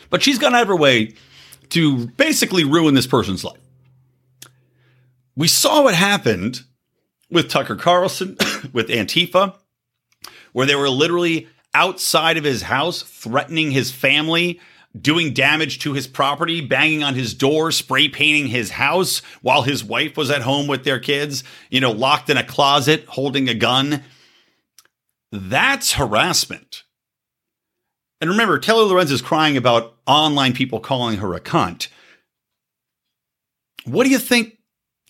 But 0.08 0.24
she's 0.24 0.38
gone 0.38 0.56
out 0.56 0.62
of 0.62 0.68
her 0.68 0.76
way 0.76 1.14
to 1.68 2.08
basically 2.08 2.64
ruin 2.64 2.94
this 2.94 3.06
person's 3.06 3.44
life. 3.44 3.60
We 5.36 5.46
saw 5.46 5.84
what 5.84 5.94
happened 5.94 6.62
with 7.30 7.48
Tucker 7.48 7.76
Carlson, 7.76 8.36
with 8.72 8.88
Antifa, 8.88 9.54
where 10.52 10.66
they 10.66 10.74
were 10.74 10.90
literally 10.90 11.46
outside 11.74 12.36
of 12.36 12.44
his 12.44 12.62
house, 12.62 13.02
threatening 13.02 13.70
his 13.70 13.90
family, 13.90 14.60
doing 14.98 15.32
damage 15.32 15.78
to 15.80 15.92
his 15.92 16.06
property, 16.06 16.60
banging 16.60 17.02
on 17.02 17.14
his 17.14 17.34
door, 17.34 17.70
spray 17.70 18.08
painting 18.08 18.48
his 18.48 18.70
house 18.70 19.22
while 19.42 19.62
his 19.62 19.84
wife 19.84 20.16
was 20.16 20.30
at 20.30 20.42
home 20.42 20.66
with 20.66 20.84
their 20.84 20.98
kids, 20.98 21.44
you 21.70 21.80
know, 21.80 21.92
locked 21.92 22.28
in 22.28 22.36
a 22.36 22.44
closet 22.44 23.04
holding 23.06 23.48
a 23.48 23.54
gun. 23.54 24.02
That's 25.30 25.92
harassment. 25.92 26.82
And 28.20 28.28
remember, 28.28 28.58
Taylor 28.58 28.84
Lorenz 28.84 29.10
is 29.10 29.22
crying 29.22 29.56
about 29.56 29.96
online 30.06 30.52
people 30.52 30.80
calling 30.80 31.18
her 31.18 31.34
a 31.34 31.40
cunt. 31.40 31.88
What 33.84 34.04
do 34.04 34.10
you 34.10 34.18
think 34.18 34.58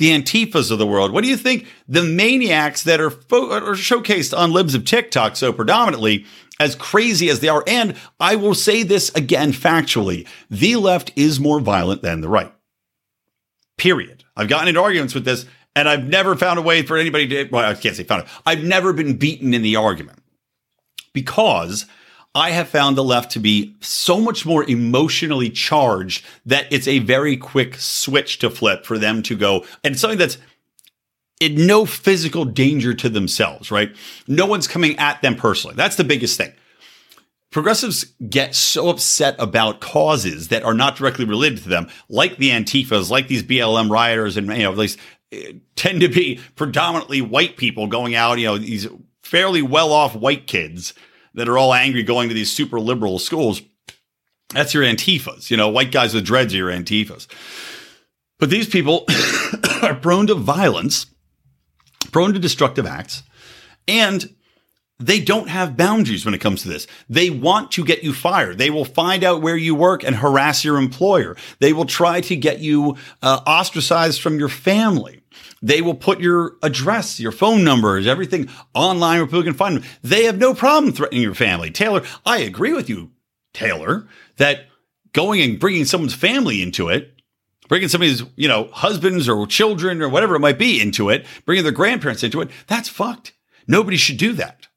the 0.01 0.19
Antifas 0.19 0.71
of 0.71 0.79
the 0.79 0.87
world? 0.87 1.13
What 1.13 1.23
do 1.23 1.29
you 1.29 1.37
think 1.37 1.67
the 1.87 2.03
maniacs 2.03 2.85
that 2.85 3.03
are, 3.03 3.11
fo- 3.11 3.53
are 3.53 3.75
showcased 3.75 4.37
on 4.37 4.51
libs 4.51 4.75
of 4.75 4.87
TikTok 4.87 5.37
so 5.37 5.53
predominantly, 5.53 6.25
as 6.59 6.75
crazy 6.75 7.29
as 7.29 7.41
they 7.41 7.49
are? 7.49 7.63
And 7.67 7.95
I 8.19 8.35
will 8.37 8.55
say 8.55 8.83
this 8.83 9.11
again 9.15 9.53
factually 9.53 10.27
the 10.49 10.77
left 10.77 11.13
is 11.17 11.39
more 11.39 11.61
violent 11.61 12.01
than 12.01 12.23
the 12.23 12.31
right. 12.31 12.51
Period. 13.77 14.25
I've 14.35 14.49
gotten 14.49 14.69
into 14.69 14.81
arguments 14.81 15.15
with 15.15 15.27
this, 15.27 15.45
and 15.77 15.87
I've 15.87 16.05
never 16.05 16.35
found 16.35 16.59
a 16.59 16.63
way 16.63 16.81
for 16.81 16.97
anybody 16.97 17.29
to, 17.29 17.51
well, 17.53 17.71
I 17.71 17.75
can't 17.75 17.95
say 17.95 18.05
found 18.05 18.23
it. 18.23 18.29
I've 18.47 18.65
never 18.65 18.95
been 18.95 19.19
beaten 19.19 19.53
in 19.53 19.61
the 19.61 19.77
argument 19.77 20.19
because 21.13 21.85
I 22.35 22.51
have 22.51 22.69
found 22.69 22.97
the 22.97 23.05
left 23.05 23.33
to 23.33 23.41
be 23.41 23.75
so 23.81 24.21
much 24.21 24.47
more 24.47 24.63
emotionally 24.65 25.51
charged 25.51 26.25
that 26.47 26.73
it's 26.73 26.87
a 26.87 27.01
very 27.01 27.37
quick 27.37 27.75
switch 27.77 28.39
to 28.39 28.51
flip 28.51 28.85
for 28.85 28.99
them 28.99 29.23
to 29.25 29.37
go 29.37 29.65
and 29.83 29.99
something 29.99 30.19
that's 30.19 30.39
in 31.41 31.67
no 31.67 31.87
physical 31.87 32.45
danger 32.45 32.95
to 32.95 33.09
themselves, 33.09 33.71
right? 33.71 33.97
No 34.29 34.47
one's 34.47 34.69
coming 34.69 34.97
at 34.99 35.23
them 35.23 35.35
personally. 35.35 35.75
That's 35.75 35.97
the 35.97 36.05
biggest 36.05 36.37
thing. 36.37 36.53
Progressives 37.51 38.05
get 38.29 38.55
so 38.55 38.91
upset 38.91 39.35
about 39.41 39.81
causes 39.81 40.49
that 40.49 40.63
are 40.63 40.75
not 40.75 40.95
directly 40.95 41.25
related 41.25 41.63
to 41.65 41.69
them, 41.69 41.89
like 42.09 42.37
the 42.37 42.51
Antifas, 42.51 43.11
like 43.11 43.27
these 43.27 43.43
BLM 43.43 43.91
rioters, 43.91 44.37
and 44.37 44.47
you 44.49 44.63
know, 44.63 44.75
these 44.77 44.97
eh, 45.33 45.55
tend 45.75 46.03
to 46.03 46.09
be 46.09 46.39
predominantly 46.55 47.21
white 47.21 47.57
people 47.57 47.89
going 47.89 48.15
out, 48.15 48.39
you 48.39 48.47
know, 48.47 48.59
these 48.59 48.87
fairly 49.23 49.63
well-off 49.63 50.15
white 50.15 50.47
kids 50.47 50.95
that 51.35 51.49
are 51.49 51.59
all 51.59 51.73
angry 51.75 52.03
going 52.03 52.29
to 52.29 52.35
these 52.35 52.51
super 52.51 52.81
liberal 52.81 53.19
schools. 53.19 53.63
That's 54.51 54.75
your 54.75 54.85
Antifas. 54.85 55.51
You 55.51 55.57
know, 55.57 55.69
white 55.69 55.93
guys 55.93 56.15
with 56.15 56.25
dreads 56.25 56.55
are 56.55 56.59
your 56.59 56.71
Antifas. 56.71 57.27
But 58.39 58.51
these 58.51 58.69
people 58.69 59.07
are 59.83 59.95
prone 59.95 60.27
to 60.29 60.35
violence, 60.35 61.07
prone 62.11 62.33
to 62.33 62.39
destructive 62.39 62.87
acts, 62.87 63.23
and 63.87 64.35
they 65.01 65.21
don't 65.21 65.49
have 65.49 65.77
boundaries 65.77 66.25
when 66.25 66.35
it 66.35 66.41
comes 66.41 66.63
to 66.63 66.69
this. 66.69 66.87
They 67.09 67.31
want 67.31 67.73
to 67.73 67.85
get 67.85 68.05
you 68.05 68.13
fired. 68.13 68.59
They 68.59 68.71
will 68.71 68.85
find 68.85 69.25
out 69.25 69.41
where 69.41 69.57
you 69.57 69.75
work 69.75 70.05
and 70.05 70.15
harass 70.17 70.63
your 70.63 70.77
employer. 70.77 71.37
They 71.59 71.73
will 71.73 71.87
try 71.87 72.21
to 72.23 72.37
get 72.37 72.61
you 72.61 72.97
uh, 73.23 73.41
ostracized 73.47 74.21
from 74.21 74.39
your 74.39 74.51
family. 74.51 75.20
They 75.63 75.83
will 75.83 75.95
put 75.95 76.21
your 76.21 76.57
address, 76.63 77.21
your 77.21 77.33
phone 77.33 77.65
numbers, 77.65 78.07
everything 78.07 78.49
online 78.75 79.19
where 79.19 79.27
people 79.27 79.43
can 79.43 79.55
find 79.55 79.77
them. 79.77 79.85
They 80.03 80.25
have 80.25 80.39
no 80.39 80.55
problem 80.55 80.93
threatening 80.93 81.23
your 81.23 81.35
family. 81.35 81.71
Taylor, 81.71 82.03
I 82.25 82.39
agree 82.39 82.73
with 82.73 82.89
you, 82.89 83.11
Taylor, 83.53 84.07
that 84.37 84.67
going 85.13 85.43
and 85.43 85.61
bringing 85.61 85.85
someone's 85.85 86.15
family 86.15 86.63
into 86.63 86.89
it, 86.89 87.13
bringing 87.69 87.89
somebody's, 87.89 88.23
you 88.37 88.49
know, 88.49 88.71
husbands 88.73 89.29
or 89.29 89.47
children 89.47 90.01
or 90.01 90.09
whatever 90.09 90.35
it 90.35 90.41
might 90.41 90.59
be 90.59 90.81
into 90.81 91.11
it, 91.11 91.27
bringing 91.45 91.65
their 91.65 91.73
grandparents 91.73 92.23
into 92.23 92.41
it, 92.41 92.51
that's 92.67 92.89
fucked. 92.89 93.35
Nobody 93.67 93.99
should 93.99 94.17
do 94.17 94.33
that. 94.35 94.69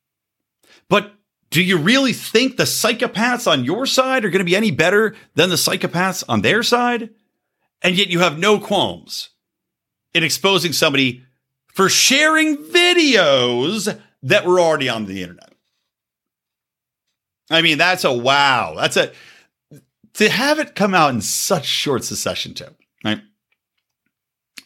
But 0.89 1.13
do 1.49 1.63
you 1.63 1.77
really 1.77 2.13
think 2.13 2.57
the 2.57 2.63
psychopaths 2.63 3.49
on 3.49 3.63
your 3.63 3.85
side 3.85 4.25
are 4.25 4.29
going 4.29 4.39
to 4.39 4.43
be 4.43 4.55
any 4.55 4.71
better 4.71 5.15
than 5.35 5.49
the 5.49 5.55
psychopaths 5.55 6.23
on 6.27 6.41
their 6.41 6.61
side? 6.61 7.11
And 7.81 7.95
yet 7.95 8.09
you 8.09 8.19
have 8.19 8.37
no 8.37 8.59
qualms 8.59 9.29
in 10.13 10.23
exposing 10.23 10.73
somebody 10.73 11.23
for 11.73 11.89
sharing 11.89 12.57
videos 12.57 13.99
that 14.21 14.45
were 14.45 14.59
already 14.59 14.89
on 14.89 15.05
the 15.05 15.21
internet. 15.21 15.53
I 17.49 17.61
mean, 17.61 17.77
that's 17.77 18.03
a 18.03 18.13
wow. 18.13 18.73
That's 18.77 18.97
a 18.97 19.11
to 20.15 20.29
have 20.29 20.59
it 20.59 20.75
come 20.75 20.93
out 20.93 21.13
in 21.13 21.21
such 21.21 21.65
short 21.65 22.03
succession, 22.03 22.53
too, 22.53 22.67
right? 23.03 23.21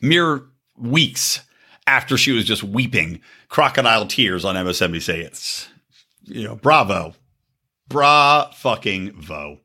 Mere 0.01 0.43
weeks 0.77 1.41
after 1.88 2.17
she 2.17 2.31
was 2.31 2.45
just 2.45 2.63
weeping 2.63 3.21
crocodile 3.47 4.05
tears 4.05 4.43
on 4.43 4.55
MSNBC. 4.55 5.10
It's 5.10 5.69
you 6.27 6.43
know, 6.43 6.55
bravo. 6.55 7.15
Bra 7.88 8.51
fucking 8.51 9.13
vo. 9.21 9.60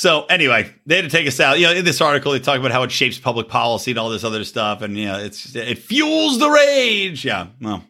So 0.00 0.24
anyway, 0.30 0.74
they 0.86 0.96
had 0.96 1.04
to 1.04 1.10
take 1.10 1.28
us 1.28 1.40
out. 1.40 1.58
You 1.58 1.66
know, 1.66 1.74
in 1.74 1.84
this 1.84 2.00
article, 2.00 2.32
they 2.32 2.38
talk 2.38 2.58
about 2.58 2.72
how 2.72 2.84
it 2.84 2.90
shapes 2.90 3.18
public 3.18 3.48
policy 3.48 3.90
and 3.90 4.00
all 4.00 4.08
this 4.08 4.24
other 4.24 4.44
stuff, 4.44 4.80
and 4.80 4.96
you 4.96 5.04
know, 5.04 5.18
it's 5.18 5.54
it 5.54 5.76
fuels 5.76 6.38
the 6.38 6.48
rage. 6.48 7.22
Yeah, 7.22 7.48
well, 7.60 7.84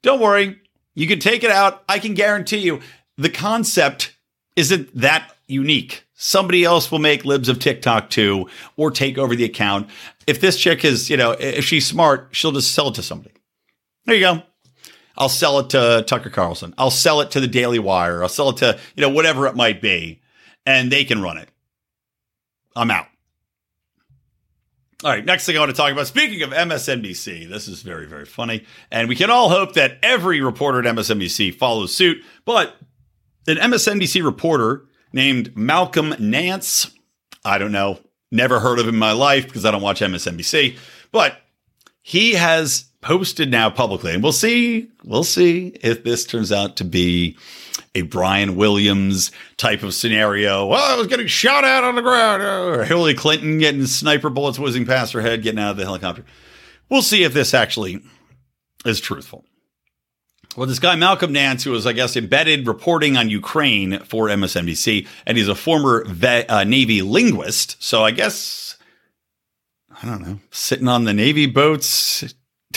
don't 0.00 0.20
worry, 0.20 0.60
you 0.94 1.08
can 1.08 1.18
take 1.18 1.42
it 1.42 1.50
out. 1.50 1.82
I 1.88 1.98
can 1.98 2.14
guarantee 2.14 2.58
you, 2.58 2.78
the 3.16 3.28
concept 3.28 4.14
isn't 4.54 4.96
that 5.00 5.34
unique. 5.48 6.04
Somebody 6.14 6.62
else 6.62 6.92
will 6.92 7.00
make 7.00 7.24
libs 7.24 7.48
of 7.48 7.58
TikTok 7.58 8.08
too, 8.08 8.48
or 8.76 8.92
take 8.92 9.18
over 9.18 9.34
the 9.34 9.42
account. 9.42 9.88
If 10.28 10.40
this 10.40 10.60
chick 10.60 10.84
is, 10.84 11.10
you 11.10 11.16
know, 11.16 11.32
if 11.32 11.64
she's 11.64 11.84
smart, 11.84 12.28
she'll 12.30 12.52
just 12.52 12.72
sell 12.72 12.86
it 12.86 12.94
to 12.94 13.02
somebody. 13.02 13.34
There 14.04 14.14
you 14.14 14.20
go. 14.20 14.42
I'll 15.16 15.28
sell 15.28 15.58
it 15.58 15.70
to 15.70 16.04
Tucker 16.06 16.30
Carlson. 16.30 16.72
I'll 16.78 16.92
sell 16.92 17.20
it 17.20 17.32
to 17.32 17.40
the 17.40 17.48
Daily 17.48 17.80
Wire. 17.80 18.22
I'll 18.22 18.28
sell 18.28 18.50
it 18.50 18.58
to, 18.58 18.78
you 18.94 19.00
know, 19.00 19.08
whatever 19.08 19.48
it 19.48 19.56
might 19.56 19.82
be, 19.82 20.20
and 20.66 20.90
they 20.90 21.04
can 21.04 21.22
run 21.22 21.38
it. 21.38 21.48
I'm 22.76 22.90
out. 22.90 23.06
All 25.04 25.10
right, 25.12 25.24
next 25.24 25.46
thing 25.46 25.56
I 25.56 25.60
want 25.60 25.70
to 25.70 25.76
talk 25.76 25.92
about. 25.92 26.08
Speaking 26.08 26.42
of 26.42 26.50
MSNBC, 26.50 27.48
this 27.48 27.68
is 27.68 27.82
very, 27.82 28.06
very 28.06 28.24
funny. 28.24 28.64
And 28.90 29.08
we 29.08 29.14
can 29.14 29.30
all 29.30 29.48
hope 29.48 29.74
that 29.74 29.98
every 30.02 30.40
reporter 30.40 30.80
at 30.80 30.94
MSNBC 30.96 31.54
follows 31.54 31.94
suit. 31.94 32.24
But 32.44 32.74
an 33.46 33.58
MSNBC 33.58 34.24
reporter 34.24 34.86
named 35.12 35.56
Malcolm 35.56 36.14
Nance, 36.18 36.90
I 37.44 37.58
don't 37.58 37.72
know, 37.72 38.00
never 38.32 38.58
heard 38.58 38.78
of 38.78 38.86
him 38.86 38.94
in 38.94 38.98
my 38.98 39.12
life 39.12 39.46
because 39.46 39.64
I 39.64 39.70
don't 39.70 39.82
watch 39.82 40.00
MSNBC, 40.00 40.76
but 41.12 41.40
he 42.02 42.32
has 42.34 42.86
posted 43.00 43.50
now 43.50 43.70
publicly, 43.70 44.12
and 44.12 44.22
we'll 44.22 44.32
see, 44.32 44.88
we'll 45.04 45.24
see 45.24 45.68
if 45.80 46.04
this 46.04 46.26
turns 46.26 46.50
out 46.50 46.76
to 46.76 46.84
be 46.84 47.36
a 47.94 48.02
Brian 48.02 48.56
Williams 48.56 49.30
type 49.56 49.82
of 49.82 49.94
scenario. 49.94 50.66
Well, 50.66 50.82
I 50.82 50.96
was 50.96 51.06
getting 51.06 51.26
shot 51.26 51.64
at 51.64 51.84
on 51.84 51.94
the 51.94 52.02
ground, 52.02 52.42
or 52.42 52.84
Hillary 52.84 53.14
Clinton 53.14 53.58
getting 53.58 53.86
sniper 53.86 54.30
bullets 54.30 54.58
whizzing 54.58 54.86
past 54.86 55.12
her 55.12 55.20
head, 55.20 55.42
getting 55.42 55.60
out 55.60 55.72
of 55.72 55.76
the 55.76 55.84
helicopter. 55.84 56.24
We'll 56.88 57.02
see 57.02 57.24
if 57.24 57.34
this 57.34 57.54
actually 57.54 58.02
is 58.84 59.00
truthful. 59.00 59.44
Well, 60.56 60.66
this 60.66 60.78
guy, 60.80 60.96
Malcolm 60.96 61.32
Nance, 61.32 61.62
who 61.62 61.70
was, 61.70 61.86
I 61.86 61.92
guess, 61.92 62.16
embedded 62.16 62.66
reporting 62.66 63.16
on 63.16 63.28
Ukraine 63.28 64.00
for 64.00 64.26
MSNBC, 64.26 65.06
and 65.24 65.38
he's 65.38 65.46
a 65.46 65.54
former 65.54 66.04
uh, 66.04 66.64
Navy 66.64 67.02
linguist. 67.02 67.80
So 67.80 68.02
I 68.02 68.10
guess, 68.10 68.76
I 70.02 70.06
don't 70.06 70.20
know, 70.20 70.40
sitting 70.50 70.88
on 70.88 71.04
the 71.04 71.14
Navy 71.14 71.46
boats, 71.46 72.34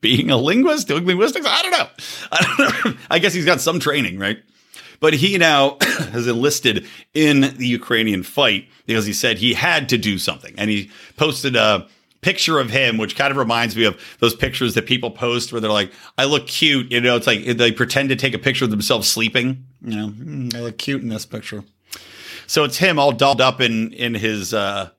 being 0.00 0.30
a 0.30 0.36
linguist, 0.36 0.88
doing 0.88 1.06
linguistics. 1.06 1.46
I 1.48 1.62
don't 1.62 1.72
know. 1.72 1.88
I 2.32 2.54
don't 2.56 2.84
know. 2.84 3.00
I 3.10 3.18
guess 3.18 3.34
he's 3.34 3.44
got 3.44 3.60
some 3.60 3.80
training, 3.80 4.18
right? 4.18 4.38
But 5.00 5.14
he 5.14 5.38
now 5.38 5.78
has 5.80 6.26
enlisted 6.26 6.86
in 7.14 7.40
the 7.40 7.66
Ukrainian 7.66 8.22
fight 8.22 8.68
because 8.86 9.06
he 9.06 9.12
said 9.12 9.38
he 9.38 9.54
had 9.54 9.88
to 9.90 9.98
do 9.98 10.18
something. 10.18 10.54
And 10.58 10.70
he 10.70 10.90
posted 11.16 11.56
a 11.56 11.88
picture 12.20 12.58
of 12.58 12.68
him, 12.70 12.98
which 12.98 13.16
kind 13.16 13.30
of 13.30 13.38
reminds 13.38 13.74
me 13.76 13.84
of 13.84 13.98
those 14.20 14.34
pictures 14.34 14.74
that 14.74 14.86
people 14.86 15.10
post 15.10 15.52
where 15.52 15.60
they're 15.60 15.70
like, 15.70 15.92
I 16.18 16.24
look 16.24 16.46
cute. 16.46 16.92
You 16.92 17.00
know, 17.00 17.16
it's 17.16 17.26
like 17.26 17.44
they 17.44 17.72
pretend 17.72 18.10
to 18.10 18.16
take 18.16 18.34
a 18.34 18.38
picture 18.38 18.64
of 18.66 18.70
themselves 18.70 19.08
sleeping. 19.08 19.64
You 19.82 19.96
know, 19.96 20.08
"Mm, 20.08 20.54
I 20.54 20.60
look 20.60 20.76
cute 20.78 21.02
in 21.02 21.08
this 21.08 21.24
picture. 21.24 21.64
So 22.46 22.64
it's 22.64 22.78
him 22.78 22.98
all 22.98 23.12
dolled 23.12 23.40
up 23.40 23.60
in, 23.60 23.92
in 23.92 24.14
his 24.14 24.52
uh, 24.52 24.90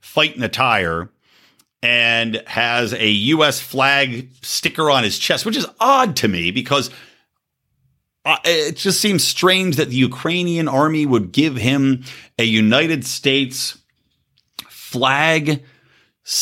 fighting 0.00 0.42
attire 0.42 1.10
and 1.82 2.42
has 2.46 2.92
a 2.92 3.08
U.S. 3.08 3.60
flag 3.60 4.30
sticker 4.42 4.90
on 4.90 5.04
his 5.04 5.18
chest, 5.18 5.46
which 5.46 5.56
is 5.56 5.66
odd 5.78 6.16
to 6.16 6.28
me 6.28 6.50
because 6.50 6.90
uh, 8.24 8.36
it 8.44 8.76
just 8.76 9.00
seems 9.00 9.24
strange 9.24 9.76
that 9.76 9.88
the 9.88 9.96
Ukrainian 9.96 10.68
army 10.68 11.06
would 11.06 11.32
give 11.32 11.56
him 11.56 12.04
a 12.38 12.44
United 12.44 13.06
States 13.06 13.78
flag, 14.68 15.62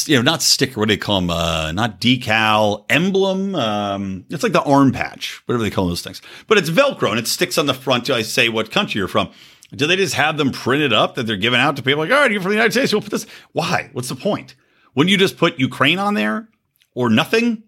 you 0.07 0.17
know, 0.17 0.23
not 0.23 0.43
sticker, 0.43 0.81
what 0.81 0.89
do 0.89 0.95
they 0.95 0.99
call 0.99 1.21
them? 1.21 1.31
Uh, 1.31 1.71
not 1.73 2.01
decal, 2.01 2.85
emblem. 2.89 3.55
Um, 3.55 4.25
it's 4.31 4.43
like 4.43 4.53
the 4.53 4.63
arm 4.63 4.91
patch, 4.91 5.43
whatever 5.47 5.63
they 5.63 5.71
call 5.71 5.87
those 5.87 6.03
things. 6.03 6.23
But 6.47 6.59
it's 6.59 6.71
Velcro 6.71 7.11
and 7.11 7.19
it 7.19 7.29
sticks 7.29 7.59
on 7.59 7.67
the 7.67 7.75
front. 7.75 8.09
I 8.09 8.23
say 8.23 8.49
what 8.49 8.71
country 8.71 8.99
you're 8.99 9.09
from. 9.09 9.31
Do 9.73 9.87
they 9.87 9.97
just 9.97 10.15
have 10.15 10.39
them 10.39 10.53
printed 10.53 10.93
up 10.93 11.17
that 11.17 11.25
they're 11.25 11.37
giving 11.37 11.61
out 11.61 11.77
to 11.77 11.83
people? 11.83 12.03
Like, 12.05 12.13
all 12.13 12.21
right, 12.21 12.31
you're 12.31 12.41
from 12.41 12.51
the 12.51 12.57
United 12.57 12.73
States. 12.73 12.93
We'll 12.93 13.03
put 13.03 13.11
this. 13.11 13.27
Why? 13.53 13.91
What's 13.93 14.09
the 14.09 14.17
point? 14.17 14.55
Wouldn't 14.97 15.11
you 15.11 15.19
just 15.19 15.37
put 15.37 15.61
Ukraine 15.61 15.99
on 15.99 16.15
there 16.15 16.49
or 16.95 17.09
nothing? 17.11 17.63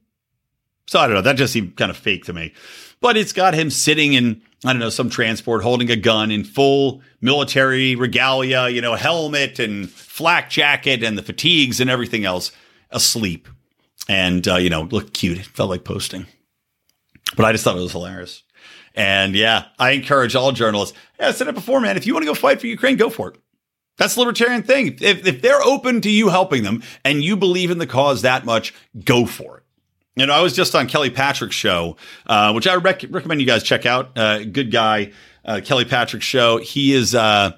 So 0.87 0.99
I 0.99 1.07
don't 1.07 1.15
know. 1.15 1.23
That 1.23 1.37
just 1.37 1.53
seemed 1.53 1.77
kind 1.77 1.91
of 1.91 1.97
fake 1.97 2.25
to 2.25 2.33
me. 2.33 2.55
But 3.01 3.17
it's 3.17 3.33
got 3.33 3.55
him 3.55 3.71
sitting 3.71 4.15
in, 4.15 4.41
I 4.65 4.73
don't 4.73 4.81
know, 4.81 4.89
some 4.89 5.11
transport 5.11 5.63
holding 5.63 5.91
a 5.91 5.97
gun 5.97 6.31
in 6.31 6.43
full 6.43 7.03
military 7.21 7.95
regalia, 7.95 8.69
you 8.69 8.81
know, 8.81 8.95
helmet 8.95 9.59
and 9.59 9.89
flak 9.89 10.51
jacket 10.51 11.05
and 11.05 11.17
the 11.17 11.23
fatigues 11.23 11.81
and 11.81 11.91
everything 11.91 12.25
else, 12.25 12.51
asleep. 12.91 13.47
And, 14.09 14.49
uh, 14.49 14.57
you 14.57 14.71
know, 14.71 14.83
looked 14.83 15.13
cute. 15.13 15.39
It 15.39 15.45
felt 15.45 15.69
like 15.69 15.85
posting. 15.85 16.27
But 17.37 17.45
I 17.45 17.53
just 17.53 17.63
thought 17.63 17.77
it 17.77 17.83
was 17.83 17.93
hilarious. 17.93 18.43
And 18.95 19.35
yeah, 19.35 19.67
I 19.79 19.91
encourage 19.91 20.35
all 20.35 20.51
journalists. 20.53 20.97
Yeah, 21.21 21.29
I 21.29 21.33
said 21.33 21.47
it 21.47 21.55
before, 21.55 21.81
man. 21.81 21.99
If 21.99 22.07
you 22.07 22.15
want 22.15 22.23
to 22.23 22.31
go 22.31 22.35
fight 22.35 22.59
for 22.59 22.67
Ukraine, 22.67 22.97
go 22.97 23.11
for 23.11 23.29
it. 23.29 23.39
That's 23.99 24.15
the 24.15 24.21
libertarian 24.21 24.63
thing. 24.63 24.97
If, 25.01 25.27
if 25.27 25.43
they're 25.43 25.63
open 25.63 26.01
to 26.03 26.11
you 26.11 26.29
helping 26.31 26.63
them 26.63 26.83
and 27.05 27.23
you 27.23 27.37
believe 27.37 27.71
in 27.71 27.79
the 27.79 27.87
cause 27.87 28.23
that 28.23 28.45
much, 28.45 28.73
go 29.05 29.27
for 29.27 29.59
it. 29.59 29.65
You 30.17 30.27
know, 30.27 30.33
I 30.33 30.41
was 30.41 30.55
just 30.55 30.75
on 30.75 30.89
Kelly 30.89 31.11
Patrick's 31.11 31.55
show, 31.55 31.97
uh, 32.27 32.53
which 32.53 32.67
I 32.67 32.75
rec- 32.77 33.05
recommend 33.11 33.41
you 33.41 33.47
guys 33.47 33.63
check 33.63 33.87
out. 33.87 34.17
Uh, 34.17 34.45
good 34.45 34.73
guy, 34.73 35.13
uh, 35.45 35.61
Kelly 35.65 35.85
Patrick's 35.85 36.27
show. 36.27 36.59
He 36.59 36.93
is 36.93 37.15
uh, 37.15 37.53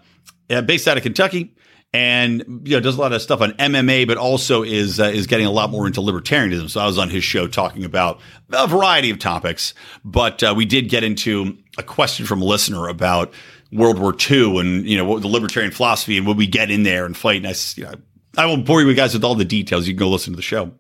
uh, 0.51 0.63
based 0.63 0.87
out 0.89 0.97
of 0.97 1.03
Kentucky 1.03 1.55
and 1.93 2.63
you 2.65 2.77
know 2.77 2.81
does 2.81 2.97
a 2.97 3.01
lot 3.01 3.13
of 3.13 3.21
stuff 3.21 3.41
on 3.41 3.53
MMA, 3.53 4.07
but 4.07 4.17
also 4.17 4.63
is 4.63 5.01
uh, 5.01 5.05
is 5.05 5.27
getting 5.27 5.47
a 5.47 5.51
lot 5.51 5.71
more 5.71 5.87
into 5.87 6.01
libertarianism. 6.01 6.71
So 6.71 6.81
I 6.81 6.87
was 6.87 6.99
on 6.99 7.11
his 7.11 7.25
show 7.25 7.49
talking 7.49 7.85
about 7.85 8.21
a 8.51 8.67
variety 8.67 9.11
of 9.11 9.19
topics, 9.19 9.75
but 10.05 10.43
uh, 10.43 10.55
we 10.57 10.67
did 10.67 10.89
get 10.89 11.03
into 11.03 11.57
a 11.79 11.83
question 11.83 12.27
from 12.27 12.43
a 12.43 12.45
listener 12.45 12.89
about 12.89 13.33
World 13.73 13.99
War 13.99 14.15
II 14.31 14.59
and 14.59 14.87
you 14.87 14.97
know 14.97 15.05
what 15.05 15.23
the 15.23 15.29
libertarian 15.29 15.73
philosophy 15.73 16.19
and 16.19 16.27
would 16.27 16.37
we 16.37 16.47
get 16.47 16.71
in 16.71 16.83
there 16.83 17.07
and 17.07 17.17
fight. 17.17 17.39
And 17.39 17.47
I, 17.47 17.55
you 17.77 17.85
know, 17.85 17.95
I 18.37 18.47
won't 18.47 18.67
bore 18.67 18.83
you 18.83 18.95
guys 18.95 19.15
with 19.15 19.25
all 19.25 19.35
the 19.35 19.45
details. 19.45 19.87
You 19.87 19.95
can 19.95 19.99
go 19.99 20.11
listen 20.11 20.33
to 20.33 20.37
the 20.37 20.43
show. 20.43 20.73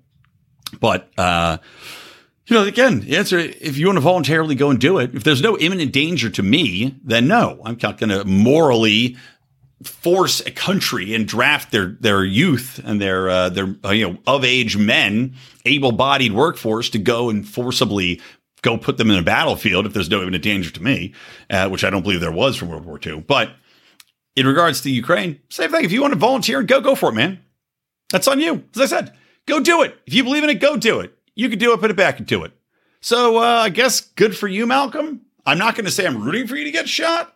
But 0.80 1.10
uh, 1.16 1.58
you 2.46 2.56
know, 2.56 2.64
again, 2.64 3.00
the 3.00 3.16
answer 3.16 3.38
if 3.38 3.78
you 3.78 3.86
want 3.86 3.96
to 3.96 4.02
voluntarily 4.02 4.54
go 4.54 4.70
and 4.70 4.80
do 4.80 4.98
it, 4.98 5.14
if 5.14 5.24
there's 5.24 5.42
no 5.42 5.56
imminent 5.58 5.92
danger 5.92 6.30
to 6.30 6.42
me, 6.42 6.96
then 7.04 7.28
no, 7.28 7.60
I'm 7.64 7.78
not 7.80 7.98
going 7.98 8.10
to 8.10 8.24
morally 8.24 9.16
force 9.84 10.40
a 10.40 10.50
country 10.50 11.14
and 11.14 11.26
draft 11.26 11.72
their 11.72 11.96
their 12.00 12.24
youth 12.24 12.80
and 12.84 13.00
their 13.00 13.30
uh, 13.30 13.48
their 13.48 13.76
uh, 13.84 13.90
you 13.92 14.10
know 14.10 14.18
of 14.26 14.44
age 14.44 14.76
men, 14.76 15.34
able 15.64 15.92
bodied 15.92 16.32
workforce 16.32 16.90
to 16.90 16.98
go 16.98 17.30
and 17.30 17.48
forcibly 17.48 18.20
go 18.62 18.76
put 18.76 18.98
them 18.98 19.10
in 19.10 19.18
a 19.18 19.22
battlefield 19.22 19.86
if 19.86 19.92
there's 19.92 20.10
no 20.10 20.22
imminent 20.22 20.44
danger 20.44 20.70
to 20.70 20.82
me, 20.82 21.14
uh, 21.48 21.68
which 21.68 21.84
I 21.84 21.90
don't 21.90 22.02
believe 22.02 22.20
there 22.20 22.32
was 22.32 22.56
from 22.56 22.68
World 22.68 22.84
War 22.84 23.00
II. 23.04 23.20
But 23.20 23.50
in 24.36 24.46
regards 24.46 24.80
to 24.82 24.90
Ukraine, 24.90 25.40
same 25.48 25.70
thing. 25.70 25.84
If 25.84 25.92
you 25.92 26.02
want 26.02 26.12
to 26.12 26.18
volunteer 26.18 26.60
and 26.60 26.68
go, 26.68 26.80
go 26.80 26.94
for 26.94 27.10
it, 27.10 27.14
man. 27.14 27.40
That's 28.10 28.28
on 28.28 28.40
you. 28.40 28.64
As 28.74 28.80
I 28.80 28.86
said, 28.86 29.14
go 29.46 29.60
do 29.60 29.82
it. 29.82 29.96
If 30.06 30.14
you 30.14 30.24
believe 30.24 30.44
in 30.44 30.50
it, 30.50 30.60
go 30.60 30.76
do 30.76 31.00
it. 31.00 31.16
You 31.34 31.48
can 31.48 31.58
do 31.58 31.72
it, 31.72 31.80
put 31.80 31.90
it 31.90 31.96
back 31.96 32.20
into 32.20 32.44
it. 32.44 32.52
So 33.00 33.38
uh, 33.38 33.62
I 33.62 33.68
guess 33.70 34.00
good 34.00 34.36
for 34.36 34.48
you, 34.48 34.66
Malcolm. 34.66 35.22
I'm 35.46 35.58
not 35.58 35.74
going 35.74 35.86
to 35.86 35.90
say 35.90 36.06
I'm 36.06 36.22
rooting 36.22 36.46
for 36.46 36.56
you 36.56 36.64
to 36.64 36.70
get 36.70 36.88
shot. 36.88 37.34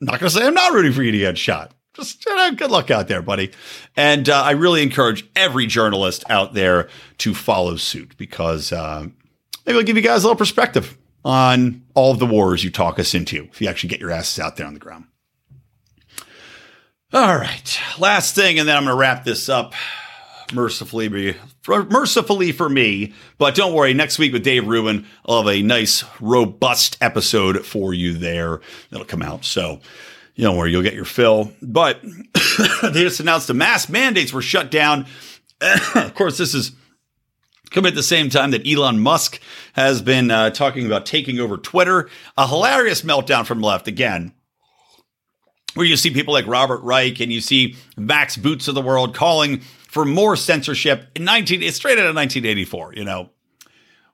I'm 0.00 0.06
not 0.06 0.20
going 0.20 0.30
to 0.30 0.38
say 0.38 0.46
I'm 0.46 0.54
not 0.54 0.72
rooting 0.72 0.92
for 0.92 1.02
you 1.02 1.12
to 1.12 1.18
get 1.18 1.36
shot. 1.36 1.72
just 1.94 2.24
you 2.24 2.34
know, 2.34 2.52
good 2.52 2.70
luck 2.70 2.90
out 2.90 3.08
there, 3.08 3.22
buddy. 3.22 3.52
And 3.96 4.28
uh, 4.28 4.42
I 4.42 4.52
really 4.52 4.82
encourage 4.82 5.28
every 5.36 5.66
journalist 5.66 6.24
out 6.30 6.54
there 6.54 6.88
to 7.18 7.34
follow 7.34 7.76
suit 7.76 8.16
because 8.16 8.72
uh, 8.72 9.08
maybe 9.66 9.78
I'll 9.78 9.84
give 9.84 9.96
you 9.96 10.02
guys 10.02 10.22
a 10.22 10.26
little 10.26 10.38
perspective 10.38 10.96
on 11.24 11.82
all 11.94 12.12
of 12.12 12.18
the 12.18 12.26
wars 12.26 12.64
you 12.64 12.70
talk 12.70 12.98
us 12.98 13.14
into 13.14 13.48
if 13.52 13.60
you 13.60 13.68
actually 13.68 13.90
get 13.90 14.00
your 14.00 14.10
asses 14.10 14.38
out 14.38 14.56
there 14.56 14.66
on 14.66 14.74
the 14.74 14.80
ground. 14.80 15.04
All 17.12 17.36
right, 17.36 17.78
last 17.98 18.34
thing, 18.34 18.58
and 18.58 18.66
then 18.66 18.76
I'm 18.76 18.84
going 18.84 18.94
to 18.94 18.98
wrap 18.98 19.24
this 19.24 19.50
up 19.50 19.74
mercifully, 20.54 21.36
mercifully 21.66 22.52
for 22.52 22.68
me. 22.70 23.12
But 23.36 23.54
don't 23.54 23.74
worry, 23.74 23.92
next 23.92 24.18
week 24.18 24.32
with 24.32 24.42
Dave 24.42 24.66
Rubin, 24.66 25.06
I'll 25.26 25.42
have 25.42 25.54
a 25.54 25.62
nice, 25.62 26.04
robust 26.20 26.96
episode 27.02 27.66
for 27.66 27.92
you 27.92 28.14
there 28.14 28.62
that'll 28.90 29.04
come 29.04 29.20
out. 29.20 29.44
So 29.44 29.80
you 30.34 30.44
know, 30.44 30.54
where 30.54 30.66
you'll 30.66 30.82
get 30.82 30.94
your 30.94 31.04
fill. 31.04 31.52
But 31.60 32.00
they 32.82 33.02
just 33.02 33.20
announced 33.20 33.48
the 33.48 33.54
mask 33.54 33.90
mandates 33.90 34.32
were 34.32 34.42
shut 34.42 34.70
down. 34.70 35.06
of 35.94 36.14
course, 36.14 36.38
this 36.38 36.54
is 36.54 36.72
coming 37.72 37.88
at 37.88 37.94
the 37.94 38.02
same 38.02 38.30
time 38.30 38.50
that 38.52 38.66
Elon 38.66 39.00
Musk 39.00 39.40
has 39.74 40.02
been 40.02 40.30
uh, 40.30 40.50
talking 40.50 40.86
about 40.86 41.06
taking 41.06 41.40
over 41.40 41.56
Twitter. 41.56 42.08
A 42.36 42.46
hilarious 42.46 43.02
meltdown 43.02 43.46
from 43.46 43.60
left 43.60 43.88
again. 43.88 44.32
Where 45.74 45.86
you 45.86 45.96
see 45.96 46.10
people 46.10 46.34
like 46.34 46.46
Robert 46.46 46.82
Reich 46.82 47.20
and 47.20 47.32
you 47.32 47.40
see 47.40 47.76
Max 47.96 48.36
Boots 48.36 48.68
of 48.68 48.74
the 48.74 48.82
world 48.82 49.14
calling 49.14 49.60
for 49.88 50.04
more 50.04 50.36
censorship 50.36 51.06
in 51.14 51.24
19, 51.24 51.62
it's 51.62 51.76
straight 51.76 51.98
out 51.98 52.06
of 52.06 52.14
1984, 52.14 52.94
you 52.94 53.04
know. 53.04 53.30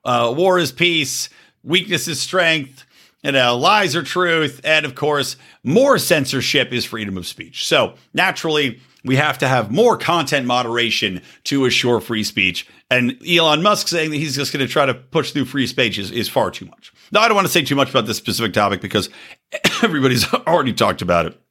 Uh, 0.03 0.33
war 0.35 0.57
is 0.57 0.71
peace, 0.71 1.29
weakness 1.63 2.07
is 2.07 2.21
strength, 2.21 2.85
you 3.23 3.33
know, 3.33 3.57
lies 3.57 3.95
are 3.95 4.03
truth. 4.03 4.61
And 4.63 4.85
of 4.85 4.95
course, 4.95 5.35
more 5.63 5.97
censorship 5.97 6.71
is 6.71 6.85
freedom 6.85 7.17
of 7.17 7.27
speech. 7.27 7.67
So 7.67 7.95
naturally, 8.13 8.79
we 9.03 9.15
have 9.15 9.37
to 9.39 9.47
have 9.47 9.71
more 9.71 9.97
content 9.97 10.45
moderation 10.45 11.21
to 11.45 11.65
assure 11.65 12.01
free 12.01 12.23
speech. 12.23 12.67
And 12.91 13.17
Elon 13.27 13.61
Musk 13.61 13.87
saying 13.87 14.11
that 14.11 14.17
he's 14.17 14.35
just 14.35 14.51
going 14.51 14.65
to 14.65 14.71
try 14.71 14.85
to 14.85 14.93
push 14.93 15.31
through 15.31 15.45
free 15.45 15.67
speech 15.67 15.97
is, 15.97 16.11
is 16.11 16.27
far 16.27 16.51
too 16.51 16.65
much. 16.65 16.93
Now, 17.11 17.21
I 17.21 17.27
don't 17.27 17.35
want 17.35 17.47
to 17.47 17.53
say 17.53 17.63
too 17.63 17.75
much 17.75 17.89
about 17.89 18.05
this 18.05 18.17
specific 18.17 18.53
topic 18.53 18.81
because 18.81 19.09
everybody's 19.83 20.31
already 20.33 20.73
talked 20.73 21.01
about 21.01 21.27
it 21.27 21.41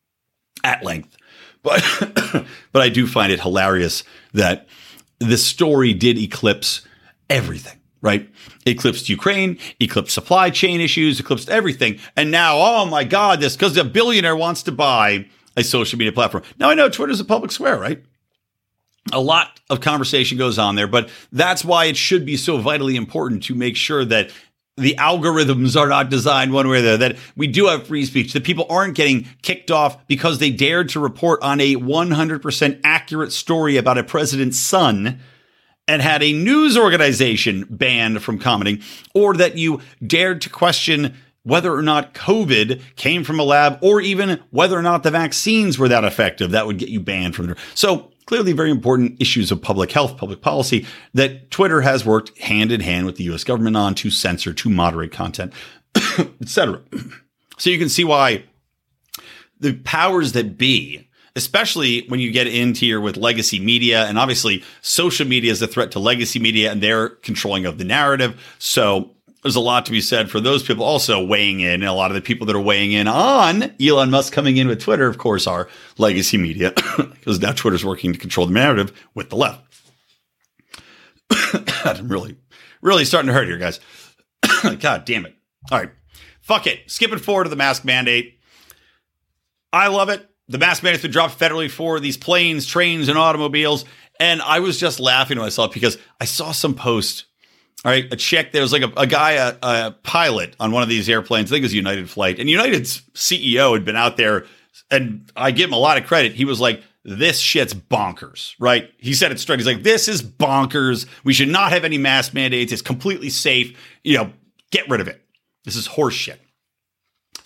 at 0.65 0.85
length. 0.85 1.17
But, 1.63 1.83
but 2.73 2.83
I 2.83 2.89
do 2.89 3.07
find 3.07 3.33
it 3.33 3.41
hilarious 3.41 4.05
that 4.35 4.69
this 5.19 5.45
story 5.45 5.95
did 5.95 6.19
eclipse 6.19 6.83
everything 7.31 7.79
right? 8.01 8.29
Eclipsed 8.65 9.09
Ukraine, 9.09 9.59
eclipsed 9.81 10.15
supply 10.15 10.51
chain 10.51 10.81
issues, 10.81 11.19
eclipsed 11.19 11.49
everything. 11.49 11.99
And 12.17 12.31
now, 12.31 12.57
oh 12.57 12.87
my 12.87 13.05
God, 13.05 13.41
this 13.41 13.57
because 13.57 13.77
a 13.77 13.85
billionaire 13.85 14.37
wants 14.37 14.63
to 14.65 14.73
buy 14.73 15.27
a 15.59 15.65
social 15.65 15.99
media 15.99 16.13
platform. 16.13 16.45
Now 16.59 16.71
I 16.71 16.75
know 16.75 16.89
Twitter's 16.89 17.21
a 17.21 17.25
public 17.25 17.51
square, 17.51 17.79
right? 17.79 18.03
A 19.13 19.21
lot 19.21 19.61
of 19.71 19.81
conversation 19.81 20.39
goes 20.39 20.59
on 20.59 20.75
there, 20.75 20.87
but 20.87 21.11
that's 21.33 21.65
why 21.65 21.87
it 21.87 21.97
should 21.97 22.25
be 22.25 22.37
so 22.37 22.59
vitally 22.59 22.97
important 22.97 23.43
to 23.45 23.55
make 23.55 23.77
sure 23.77 24.05
that 24.05 24.31
the 24.77 24.95
algorithms 24.95 25.79
are 25.81 25.89
not 25.89 26.09
designed 26.09 26.53
one 26.53 26.69
way 26.69 26.79
or 26.79 26.83
the 26.83 26.95
other, 26.95 27.09
that 27.09 27.17
we 27.35 27.49
do 27.49 27.67
have 27.67 27.87
free 27.87 28.05
speech, 28.05 28.33
that 28.33 28.45
people 28.45 28.67
aren't 28.71 28.95
getting 28.95 29.27
kicked 29.43 29.71
off 29.71 30.07
because 30.07 30.39
they 30.39 30.51
dared 30.51 30.89
to 30.91 31.01
report 31.01 31.43
on 31.43 31.61
a 31.61 31.75
100% 31.75 32.81
accurate 32.85 33.33
story 33.33 33.77
about 33.77 33.99
a 33.99 34.05
president's 34.05 34.59
son 34.59 35.19
and 35.89 36.03
had 36.03 36.23
a 36.23 36.33
news 36.33 36.77
organization 36.77 37.67
banned 37.69 38.23
from 38.23 38.39
commenting, 38.39 38.81
or 39.15 39.35
that 39.35 39.57
you 39.57 39.81
dared 40.07 40.43
to 40.43 40.51
question 40.51 41.17
whether 41.49 41.75
or 41.75 41.83
not 41.83 42.15
COVID 42.15 42.81
came 42.97 43.25
from 43.25 43.41
a 43.41 43.43
lab, 43.43 43.79
or 43.83 44.01
even 44.01 44.41
whether 44.51 44.79
or 44.79 44.83
not 44.83 45.03
the 45.03 45.11
vaccines 45.11 45.79
were 45.79 45.89
that 45.89 46.05
effective, 46.05 46.51
that 46.51 46.67
would 46.67 46.79
get 46.79 46.89
you 46.89 47.01
banned 47.01 47.35
from 47.35 47.47
there. 47.47 47.57
So 47.75 48.13
clearly 48.27 48.53
very 48.53 48.71
important 48.71 49.21
issues 49.21 49.51
of 49.51 49.63
public 49.63 49.91
health, 49.91 50.19
public 50.19 50.43
policy 50.43 50.87
that 51.15 51.51
Twitter 51.51 51.81
has 51.81 52.05
worked 52.05 52.37
hand 52.39 52.71
in 52.71 52.81
hand 52.81 53.07
with 53.07 53.17
the 53.17 53.25
US 53.25 53.43
government 53.43 53.77
on 53.77 53.95
to 53.97 54.11
censor, 54.11 54.53
to 54.53 54.69
moderate 54.69 55.13
content, 55.13 55.53
etc. 56.41 56.83
So 57.57 57.71
you 57.71 57.79
can 57.79 57.89
see 57.89 58.05
why 58.05 58.45
the 59.59 59.73
powers 59.73 60.33
that 60.33 60.59
be 60.59 61.09
especially 61.37 62.05
when 62.09 62.19
you 62.19 62.33
get 62.33 62.49
into 62.49 62.81
here 62.81 63.01
with 63.01 63.17
legacy 63.17 63.61
media. 63.61 64.07
And 64.07 64.19
obviously, 64.19 64.65
social 64.83 65.25
media 65.25 65.53
is 65.53 65.63
a 65.63 65.69
threat 65.69 65.93
to 65.93 66.01
legacy 66.01 66.41
media 66.41 66.73
and 66.73 66.83
their 66.83 67.11
controlling 67.11 67.65
of 67.65 67.79
the 67.79 67.85
narrative. 67.85 68.43
So 68.59 69.15
there's 69.43 69.57
a 69.57 69.61
lot 69.61 69.87
to 69.87 69.93
be 69.93 70.01
said 70.01 70.31
for 70.31 70.41
those 70.41 70.63
people 70.63 70.85
also 70.85 71.25
weighing 71.25 71.61
in. 71.61 71.75
And 71.75 71.85
a 71.85 71.93
lot 71.93 72.11
of 72.11 72.15
the 72.15 72.21
people 72.21 72.47
that 72.47 72.57
are 72.57 72.61
weighing 72.61 72.93
in 72.93 73.07
on 73.09 73.73
Elon 73.81 74.11
Musk 74.11 74.33
coming 74.33 74.57
in 74.57 74.69
with 74.69 74.81
Twitter, 74.81 75.07
of 75.07 75.19
course, 75.19 75.47
are 75.47 75.69
legacy 75.97 76.37
media, 76.37 76.73
because 76.97 77.41
now 77.41 77.53
Twitter's 77.53 77.85
working 77.85 78.13
to 78.13 78.19
control 78.19 78.47
the 78.47 78.53
narrative 78.53 78.93
with 79.15 79.31
the 79.31 79.37
left. 79.37 79.63
I'm 81.85 82.09
really, 82.09 82.37
really 82.83 83.05
starting 83.05 83.29
to 83.29 83.35
hurt 83.35 83.47
here, 83.47 83.59
guys. 83.59 83.81
God 84.81 85.05
damn 85.05 85.27
it. 85.27 85.37
All 85.71 85.79
right. 85.79 85.91
Fuck 86.41 86.67
it. 86.67 86.91
Skipping 86.91 87.19
forward 87.19 87.45
to 87.45 87.51
the 87.51 87.57
mask 87.57 87.85
mandate. 87.85 88.39
I 89.73 89.89
love 89.89 90.09
it 90.09 90.29
the 90.49 90.59
mask 90.59 90.83
mandate 90.83 91.01
has 91.01 91.03
been 91.03 91.11
dropped 91.13 91.39
federally 91.39 91.71
for 91.71 92.01
these 92.01 92.17
planes, 92.17 92.67
trains, 92.67 93.09
and 93.09 93.19
automobiles. 93.19 93.85
And 94.19 94.43
I 94.43 94.61
was 94.61 94.81
just 94.81 94.99
laughing 94.99 95.37
to 95.37 95.43
myself 95.43 95.73
because 95.73 95.99
I 96.21 96.25
saw 96.25 96.53
some 96.53 96.75
post. 96.75 97.27
All 97.85 97.93
right, 97.93 98.13
a 98.13 98.17
check. 98.17 98.53
There 98.53 98.63
was 98.63 98.73
like 98.73 98.83
a, 98.83 98.93
a 98.97 99.07
guy, 99.07 99.33
a, 99.33 99.57
a, 99.63 99.91
pilot 100.03 100.57
on 100.59 100.73
one 100.73 100.83
of 100.83 100.89
these 100.89 101.09
airplanes. 101.09 101.51
I 101.51 101.55
think 101.55 101.63
it 101.63 101.67
was 101.67 101.75
United 101.75 102.11
Flight, 102.11 102.41
and 102.41 102.51
United's 102.51 103.03
CEO 103.15 103.73
had 103.73 103.85
been 103.85 103.95
out 103.95 104.17
there, 104.17 104.47
and 104.91 105.31
I 105.37 105.53
give 105.53 105.69
him 105.69 105.75
a 105.75 105.79
lot 105.79 105.97
of 105.97 106.05
credit. 106.05 106.33
He 106.33 106.45
was 106.45 106.59
like, 106.59 106.83
"This 107.05 107.41
shit's 107.41 107.75
bonkers." 107.75 108.55
Right? 108.59 108.91
He 108.99 109.15
said 109.15 109.31
it 109.31 109.39
straight. 109.39 109.61
He's 109.61 109.67
like, 109.67 109.85
"This 109.85 110.09
is 110.09 110.23
bonkers. 110.23 111.07
We 111.23 111.33
should 111.33 111.49
not 111.49 111.71
have 111.71 111.85
any 111.85 111.99
mask 111.99 112.35
mandates. 112.35 112.73
It's 112.73 112.83
completely 112.83 113.31
safe. 113.31 113.79
You 114.03 114.19
know, 114.19 114.33
get 114.73 114.89
rid 114.89 115.01
of 115.01 115.07
it. 115.07 115.23
This 115.65 115.77
is 115.77 115.87
horseshit." 115.87 116.39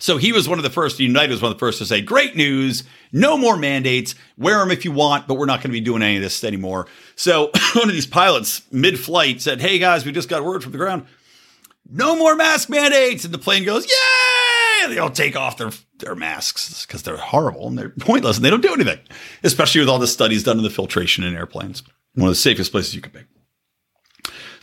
So 0.03 0.17
he 0.17 0.33
was 0.33 0.49
one 0.49 0.59
of 0.59 0.63
the 0.63 0.69
first, 0.69 0.99
United 0.99 1.31
was 1.31 1.41
one 1.41 1.49
of 1.49 1.57
the 1.57 1.59
first 1.59 1.77
to 1.77 1.85
say, 1.85 2.01
great 2.01 2.35
news, 2.35 2.83
no 3.13 3.37
more 3.37 3.55
mandates, 3.55 4.15
wear 4.37 4.59
them 4.59 4.69
if 4.69 4.83
you 4.83 4.91
want, 4.91 5.29
but 5.29 5.35
we're 5.35 5.45
not 5.45 5.61
going 5.61 5.69
to 5.69 5.79
be 5.79 5.79
doing 5.79 6.01
any 6.01 6.17
of 6.17 6.21
this 6.21 6.43
anymore. 6.43 6.87
So 7.15 7.51
one 7.73 7.87
of 7.87 7.93
these 7.93 8.05
pilots 8.05 8.63
mid 8.69 8.99
flight 8.99 9.41
said, 9.41 9.61
hey 9.61 9.79
guys, 9.79 10.05
we 10.05 10.11
just 10.11 10.27
got 10.27 10.43
word 10.43 10.61
from 10.61 10.73
the 10.73 10.77
ground, 10.77 11.05
no 11.89 12.17
more 12.17 12.35
mask 12.35 12.69
mandates. 12.69 13.23
And 13.23 13.33
the 13.33 13.37
plane 13.37 13.63
goes, 13.63 13.85
yay! 13.85 14.83
And 14.83 14.91
they 14.91 14.97
all 14.97 15.09
take 15.09 15.37
off 15.37 15.55
their, 15.55 15.71
their 15.99 16.15
masks 16.15 16.85
because 16.85 17.03
they're 17.03 17.15
horrible 17.15 17.69
and 17.69 17.77
they're 17.77 17.89
pointless 18.01 18.35
and 18.35 18.43
they 18.43 18.49
don't 18.49 18.59
do 18.59 18.73
anything, 18.73 18.99
especially 19.41 19.79
with 19.79 19.89
all 19.89 19.99
the 19.99 20.07
studies 20.07 20.43
done 20.43 20.57
in 20.57 20.63
the 20.63 20.69
filtration 20.69 21.23
in 21.23 21.33
airplanes. 21.33 21.81
One 22.15 22.27
of 22.27 22.33
the 22.33 22.35
safest 22.35 22.73
places 22.73 22.93
you 22.93 22.99
could 22.99 23.13
be. 23.13 23.21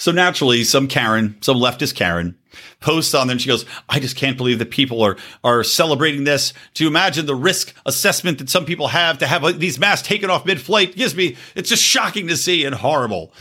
So 0.01 0.13
naturally, 0.13 0.65
some 0.65 0.89
Karen, 0.89 1.37
some 1.43 1.59
leftist 1.59 1.95
Karen, 1.95 2.35
posts 2.81 3.13
on 3.13 3.27
there 3.27 3.35
and 3.35 3.41
she 3.41 3.49
goes, 3.49 3.67
I 3.87 4.01
just 4.01 4.17
can't 4.17 4.39
believe 4.39 4.59
that 4.59 4.71
people 4.71 5.03
are 5.03 5.19
are 5.45 5.63
celebrating 5.63 6.25
this. 6.25 6.55
To 6.75 6.87
imagine 6.87 7.27
the 7.27 7.35
risk 7.35 7.75
assessment 7.85 8.39
that 8.39 8.49
some 8.49 8.65
people 8.65 8.89
have 8.89 9.19
to 9.19 9.27
have 9.27 9.45
uh, 9.45 9.53
these 9.53 9.79
masks 9.79 10.09
taken 10.09 10.31
off 10.31 10.47
mid-flight 10.47 10.97
gives 10.97 11.15
me 11.15 11.37
it's 11.55 11.69
just 11.69 11.85
shocking 11.85 12.29
to 12.29 12.37
see 12.39 12.65
and 12.65 12.75
horrible. 12.77 13.35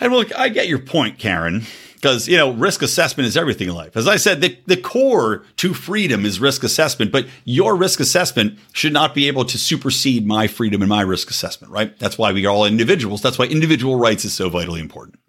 And 0.00 0.12
look, 0.12 0.36
I 0.36 0.48
get 0.48 0.66
your 0.66 0.80
point, 0.80 1.18
Karen. 1.18 1.62
Because, 1.94 2.26
you 2.26 2.36
know, 2.36 2.50
risk 2.50 2.80
assessment 2.80 3.26
is 3.26 3.36
everything 3.36 3.68
in 3.68 3.74
life. 3.74 3.94
As 3.94 4.08
I 4.08 4.16
said, 4.16 4.40
the, 4.40 4.58
the 4.64 4.78
core 4.78 5.44
to 5.58 5.74
freedom 5.74 6.24
is 6.24 6.40
risk 6.40 6.64
assessment, 6.64 7.12
but 7.12 7.26
your 7.44 7.76
risk 7.76 8.00
assessment 8.00 8.58
should 8.72 8.94
not 8.94 9.14
be 9.14 9.28
able 9.28 9.44
to 9.44 9.58
supersede 9.58 10.26
my 10.26 10.46
freedom 10.46 10.80
and 10.80 10.88
my 10.88 11.02
risk 11.02 11.28
assessment, 11.28 11.70
right? 11.70 11.96
That's 11.98 12.16
why 12.16 12.32
we 12.32 12.46
are 12.46 12.48
all 12.48 12.64
individuals. 12.64 13.20
That's 13.20 13.38
why 13.38 13.44
individual 13.44 13.96
rights 13.96 14.24
is 14.24 14.32
so 14.32 14.48
vitally 14.48 14.80
important. 14.80 15.20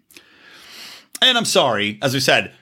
And 1.22 1.38
I'm 1.38 1.44
sorry, 1.44 2.00
as 2.02 2.14
we 2.14 2.20
said, 2.20 2.52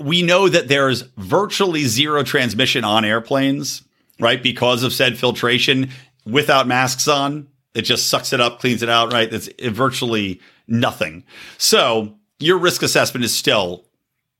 we 0.00 0.22
know 0.22 0.48
that 0.48 0.66
there's 0.66 1.02
virtually 1.16 1.84
zero 1.84 2.24
transmission 2.24 2.82
on 2.82 3.04
airplanes, 3.04 3.82
right? 4.18 4.42
Because 4.42 4.82
of 4.82 4.92
said 4.92 5.16
filtration 5.16 5.90
without 6.26 6.66
masks 6.66 7.06
on. 7.06 7.46
It 7.72 7.82
just 7.82 8.08
sucks 8.08 8.32
it 8.32 8.40
up, 8.40 8.58
cleans 8.58 8.82
it 8.82 8.88
out, 8.88 9.12
right? 9.12 9.32
It's 9.32 9.48
virtually 9.62 10.40
nothing. 10.66 11.22
So 11.56 12.16
your 12.40 12.58
risk 12.58 12.82
assessment 12.82 13.24
is 13.24 13.34
still 13.34 13.84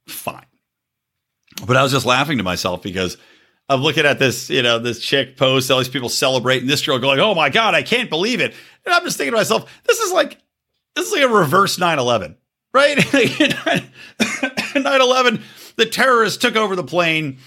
fine. 0.09 0.47
But 1.65 1.77
I 1.77 1.85
was 1.85 1.93
just 1.93 2.07
laughing 2.07 2.39
to 2.39 2.45
myself 2.45 2.83
because 2.83 3.19
I'm 3.69 3.83
looking 3.83 4.05
at 4.05 4.19
this, 4.19 4.51
you 4.51 4.63
know, 4.63 4.81
this 4.81 4.99
chick 4.99 5.37
post, 5.37 5.71
all 5.71 5.79
these 5.79 5.89
people 5.89 6.09
celebrating 6.09 6.67
this 6.67 6.85
girl 6.85 6.99
going, 6.99 7.21
oh 7.21 7.37
my 7.37 7.51
God, 7.51 7.77
I 7.77 7.85
can't 7.85 8.11
believe 8.11 8.41
it. 8.41 8.53
And 8.85 8.93
I'm 8.93 9.05
just 9.05 9.17
thinking 9.17 9.33
to 9.33 9.37
myself, 9.37 9.71
this 9.87 10.01
is 10.01 10.13
like, 10.13 10.39
this 10.97 11.07
is 11.07 11.13
like 11.13 11.23
a 11.23 11.29
reverse 11.29 11.79
9 11.79 12.01
11 12.01 12.37
right? 12.73 12.97
9/11, 14.19 15.43
the 15.77 15.87
terrorists 15.87 16.39
took 16.39 16.57
over 16.57 16.77
the 16.77 16.85
plane 16.85 17.39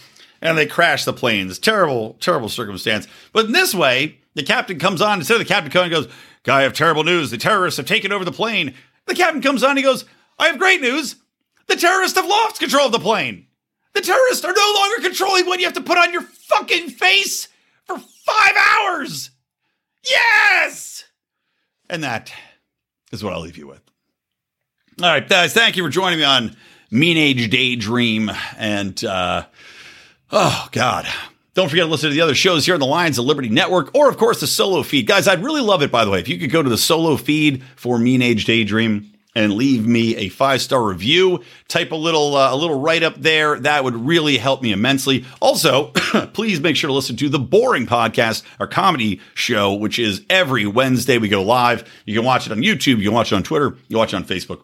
and 0.41 0.57
they 0.57 0.65
crashed 0.65 1.05
the 1.05 1.13
plane. 1.13 1.49
It's 1.49 1.59
terrible, 1.59 2.17
terrible 2.19 2.49
circumstance. 2.49 3.07
But 3.31 3.45
in 3.45 3.51
this 3.53 3.73
way, 3.73 4.19
the 4.36 4.43
captain 4.43 4.79
comes 4.79 5.01
on 5.01 5.19
instead 5.19 5.36
of 5.36 5.39
the 5.39 5.45
captain 5.45 5.71
coming 5.71 5.91
goes, 5.91 6.07
"Guy, 6.43 6.59
I 6.59 6.63
have 6.63 6.73
terrible 6.73 7.03
news. 7.03 7.31
The 7.31 7.38
terrorists 7.38 7.77
have 7.77 7.86
taken 7.86 8.12
over 8.12 8.25
the 8.25 8.31
plane." 8.31 8.73
The 9.05 9.15
captain 9.15 9.41
comes 9.41 9.63
on. 9.63 9.77
He 9.77 9.83
goes, 9.83 10.05
"I 10.39 10.47
have 10.47 10.59
great 10.59 10.81
news. 10.81 11.15
The 11.67 11.75
terrorists 11.75 12.17
have 12.17 12.27
lost 12.27 12.59
control 12.59 12.88
of 12.88 12.91
the 12.91 12.99
plane. 12.99 13.47
The 13.93 14.01
terrorists 14.01 14.43
are 14.43 14.53
no 14.53 14.73
longer 14.75 15.07
controlling 15.07 15.45
what 15.45 15.59
you 15.59 15.65
have 15.65 15.75
to 15.75 15.81
put 15.81 15.97
on 15.97 16.12
your 16.12 16.23
fucking 16.23 16.89
face 16.89 17.47
for 17.86 17.97
five 17.97 18.55
hours." 18.57 19.29
Yes! 20.09 21.05
And 21.89 22.03
that 22.03 22.33
is 23.12 23.23
what 23.23 23.33
I'll 23.33 23.41
leave 23.41 23.57
you 23.57 23.67
with. 23.67 23.92
All 25.01 25.10
right, 25.10 25.27
guys, 25.27 25.53
thank 25.53 25.75
you 25.75 25.84
for 25.84 25.89
joining 25.89 26.19
me 26.19 26.25
on 26.25 26.56
Mean 26.91 27.17
Age 27.17 27.49
Daydream. 27.49 28.32
And, 28.58 29.03
uh, 29.03 29.45
oh, 30.32 30.67
God. 30.71 31.08
Don't 31.56 31.67
forget 31.69 31.86
to 31.86 31.89
listen 31.89 32.10
to 32.10 32.13
the 32.13 32.21
other 32.21 32.36
shows 32.36 32.65
here 32.65 32.75
on 32.75 32.79
the 32.79 32.86
Lions 32.86 33.17
of 33.17 33.25
Liberty 33.25 33.49
Network, 33.49 33.93
or, 33.95 34.08
of 34.08 34.17
course, 34.17 34.39
the 34.39 34.47
solo 34.47 34.84
feed. 34.84 35.08
Guys, 35.08 35.27
I'd 35.27 35.43
really 35.43 35.62
love 35.62 35.82
it, 35.82 35.91
by 35.91 36.06
the 36.06 36.12
way, 36.12 36.19
if 36.19 36.27
you 36.27 36.38
could 36.38 36.51
go 36.51 36.62
to 36.62 36.69
the 36.69 36.77
solo 36.77 37.17
feed 37.17 37.63
for 37.75 37.97
Mean 37.97 38.21
Age 38.21 38.45
Daydream 38.45 39.12
and 39.36 39.53
leave 39.53 39.88
me 39.88 40.15
a 40.15 40.29
five 40.29 40.62
star 40.62 40.84
review. 40.84 41.43
Type 41.67 41.91
a 41.91 41.95
little 41.95 42.36
uh, 42.36 42.53
a 42.53 42.56
little 42.56 42.79
write 42.79 43.01
up 43.01 43.15
there. 43.15 43.60
That 43.60 43.84
would 43.84 43.95
really 43.95 44.38
help 44.38 44.62
me 44.62 44.71
immensely. 44.71 45.25
Also, 45.41 45.88
please 46.34 46.60
make 46.60 46.75
sure 46.75 46.88
to 46.88 46.93
listen 46.93 47.15
to 47.17 47.29
the 47.29 47.39
BOHRing 47.39 47.88
Podcast, 47.88 48.43
our 48.60 48.67
comedy 48.67 49.21
show, 49.34 49.73
which 49.73 49.97
is 49.97 50.23
every 50.29 50.67
Wednesday 50.67 51.17
we 51.17 51.29
go 51.29 51.41
live. 51.41 51.91
You 52.06 52.15
can 52.15 52.25
watch 52.25 52.45
it 52.45 52.51
on 52.51 52.60
YouTube. 52.60 52.99
You 52.99 53.06
can 53.06 53.13
watch 53.13 53.32
it 53.32 53.36
on 53.36 53.43
Twitter. 53.43 53.69
You 53.69 53.89
can 53.89 53.97
watch 53.97 54.13
it 54.13 54.17
on 54.17 54.25
Facebook. 54.25 54.62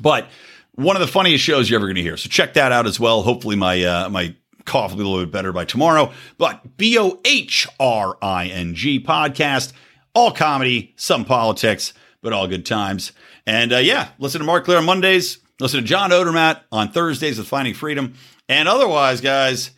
But 0.00 0.28
one 0.74 0.96
of 0.96 1.00
the 1.00 1.08
funniest 1.08 1.44
shows 1.44 1.70
you're 1.70 1.78
ever 1.78 1.86
going 1.86 1.96
to 1.96 2.02
hear. 2.02 2.16
So 2.16 2.28
check 2.28 2.54
that 2.54 2.72
out 2.72 2.86
as 2.86 2.98
well. 2.98 3.22
Hopefully 3.22 3.56
my 3.56 3.82
uh, 3.82 4.08
my 4.08 4.34
cough 4.64 4.90
will 4.90 4.98
be 4.98 5.04
a 5.04 5.08
little 5.08 5.24
bit 5.24 5.32
better 5.32 5.52
by 5.52 5.64
tomorrow. 5.64 6.12
But 6.38 6.76
B 6.76 6.98
O 6.98 7.20
H 7.24 7.66
R 7.78 8.16
I 8.20 8.46
N 8.46 8.74
G 8.74 9.00
podcast, 9.00 9.72
all 10.14 10.32
comedy, 10.32 10.94
some 10.96 11.24
politics, 11.24 11.92
but 12.22 12.32
all 12.32 12.48
good 12.48 12.66
times. 12.66 13.12
And 13.46 13.72
uh, 13.72 13.78
yeah, 13.78 14.08
listen 14.18 14.40
to 14.40 14.46
Marc 14.46 14.64
Clair 14.64 14.78
on 14.78 14.84
Mondays. 14.84 15.38
Listen 15.60 15.80
to 15.80 15.86
John 15.86 16.10
Odermatt 16.10 16.62
on 16.72 16.90
Thursdays 16.90 17.38
with 17.38 17.46
Finding 17.46 17.74
Freedom. 17.74 18.14
And 18.48 18.68
otherwise, 18.68 19.20
guys, 19.20 19.70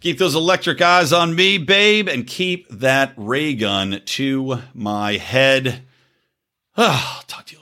keep 0.00 0.18
those 0.18 0.36
electric 0.36 0.80
eyes 0.80 1.12
on 1.12 1.34
me, 1.34 1.58
babe, 1.58 2.08
and 2.08 2.26
keep 2.26 2.68
that 2.68 3.12
ray 3.16 3.54
gun 3.54 4.00
to 4.04 4.60
my 4.74 5.16
head. 5.16 5.82
Oh, 6.76 7.20
talk 7.26 7.46
to 7.46 7.56
you. 7.56 7.61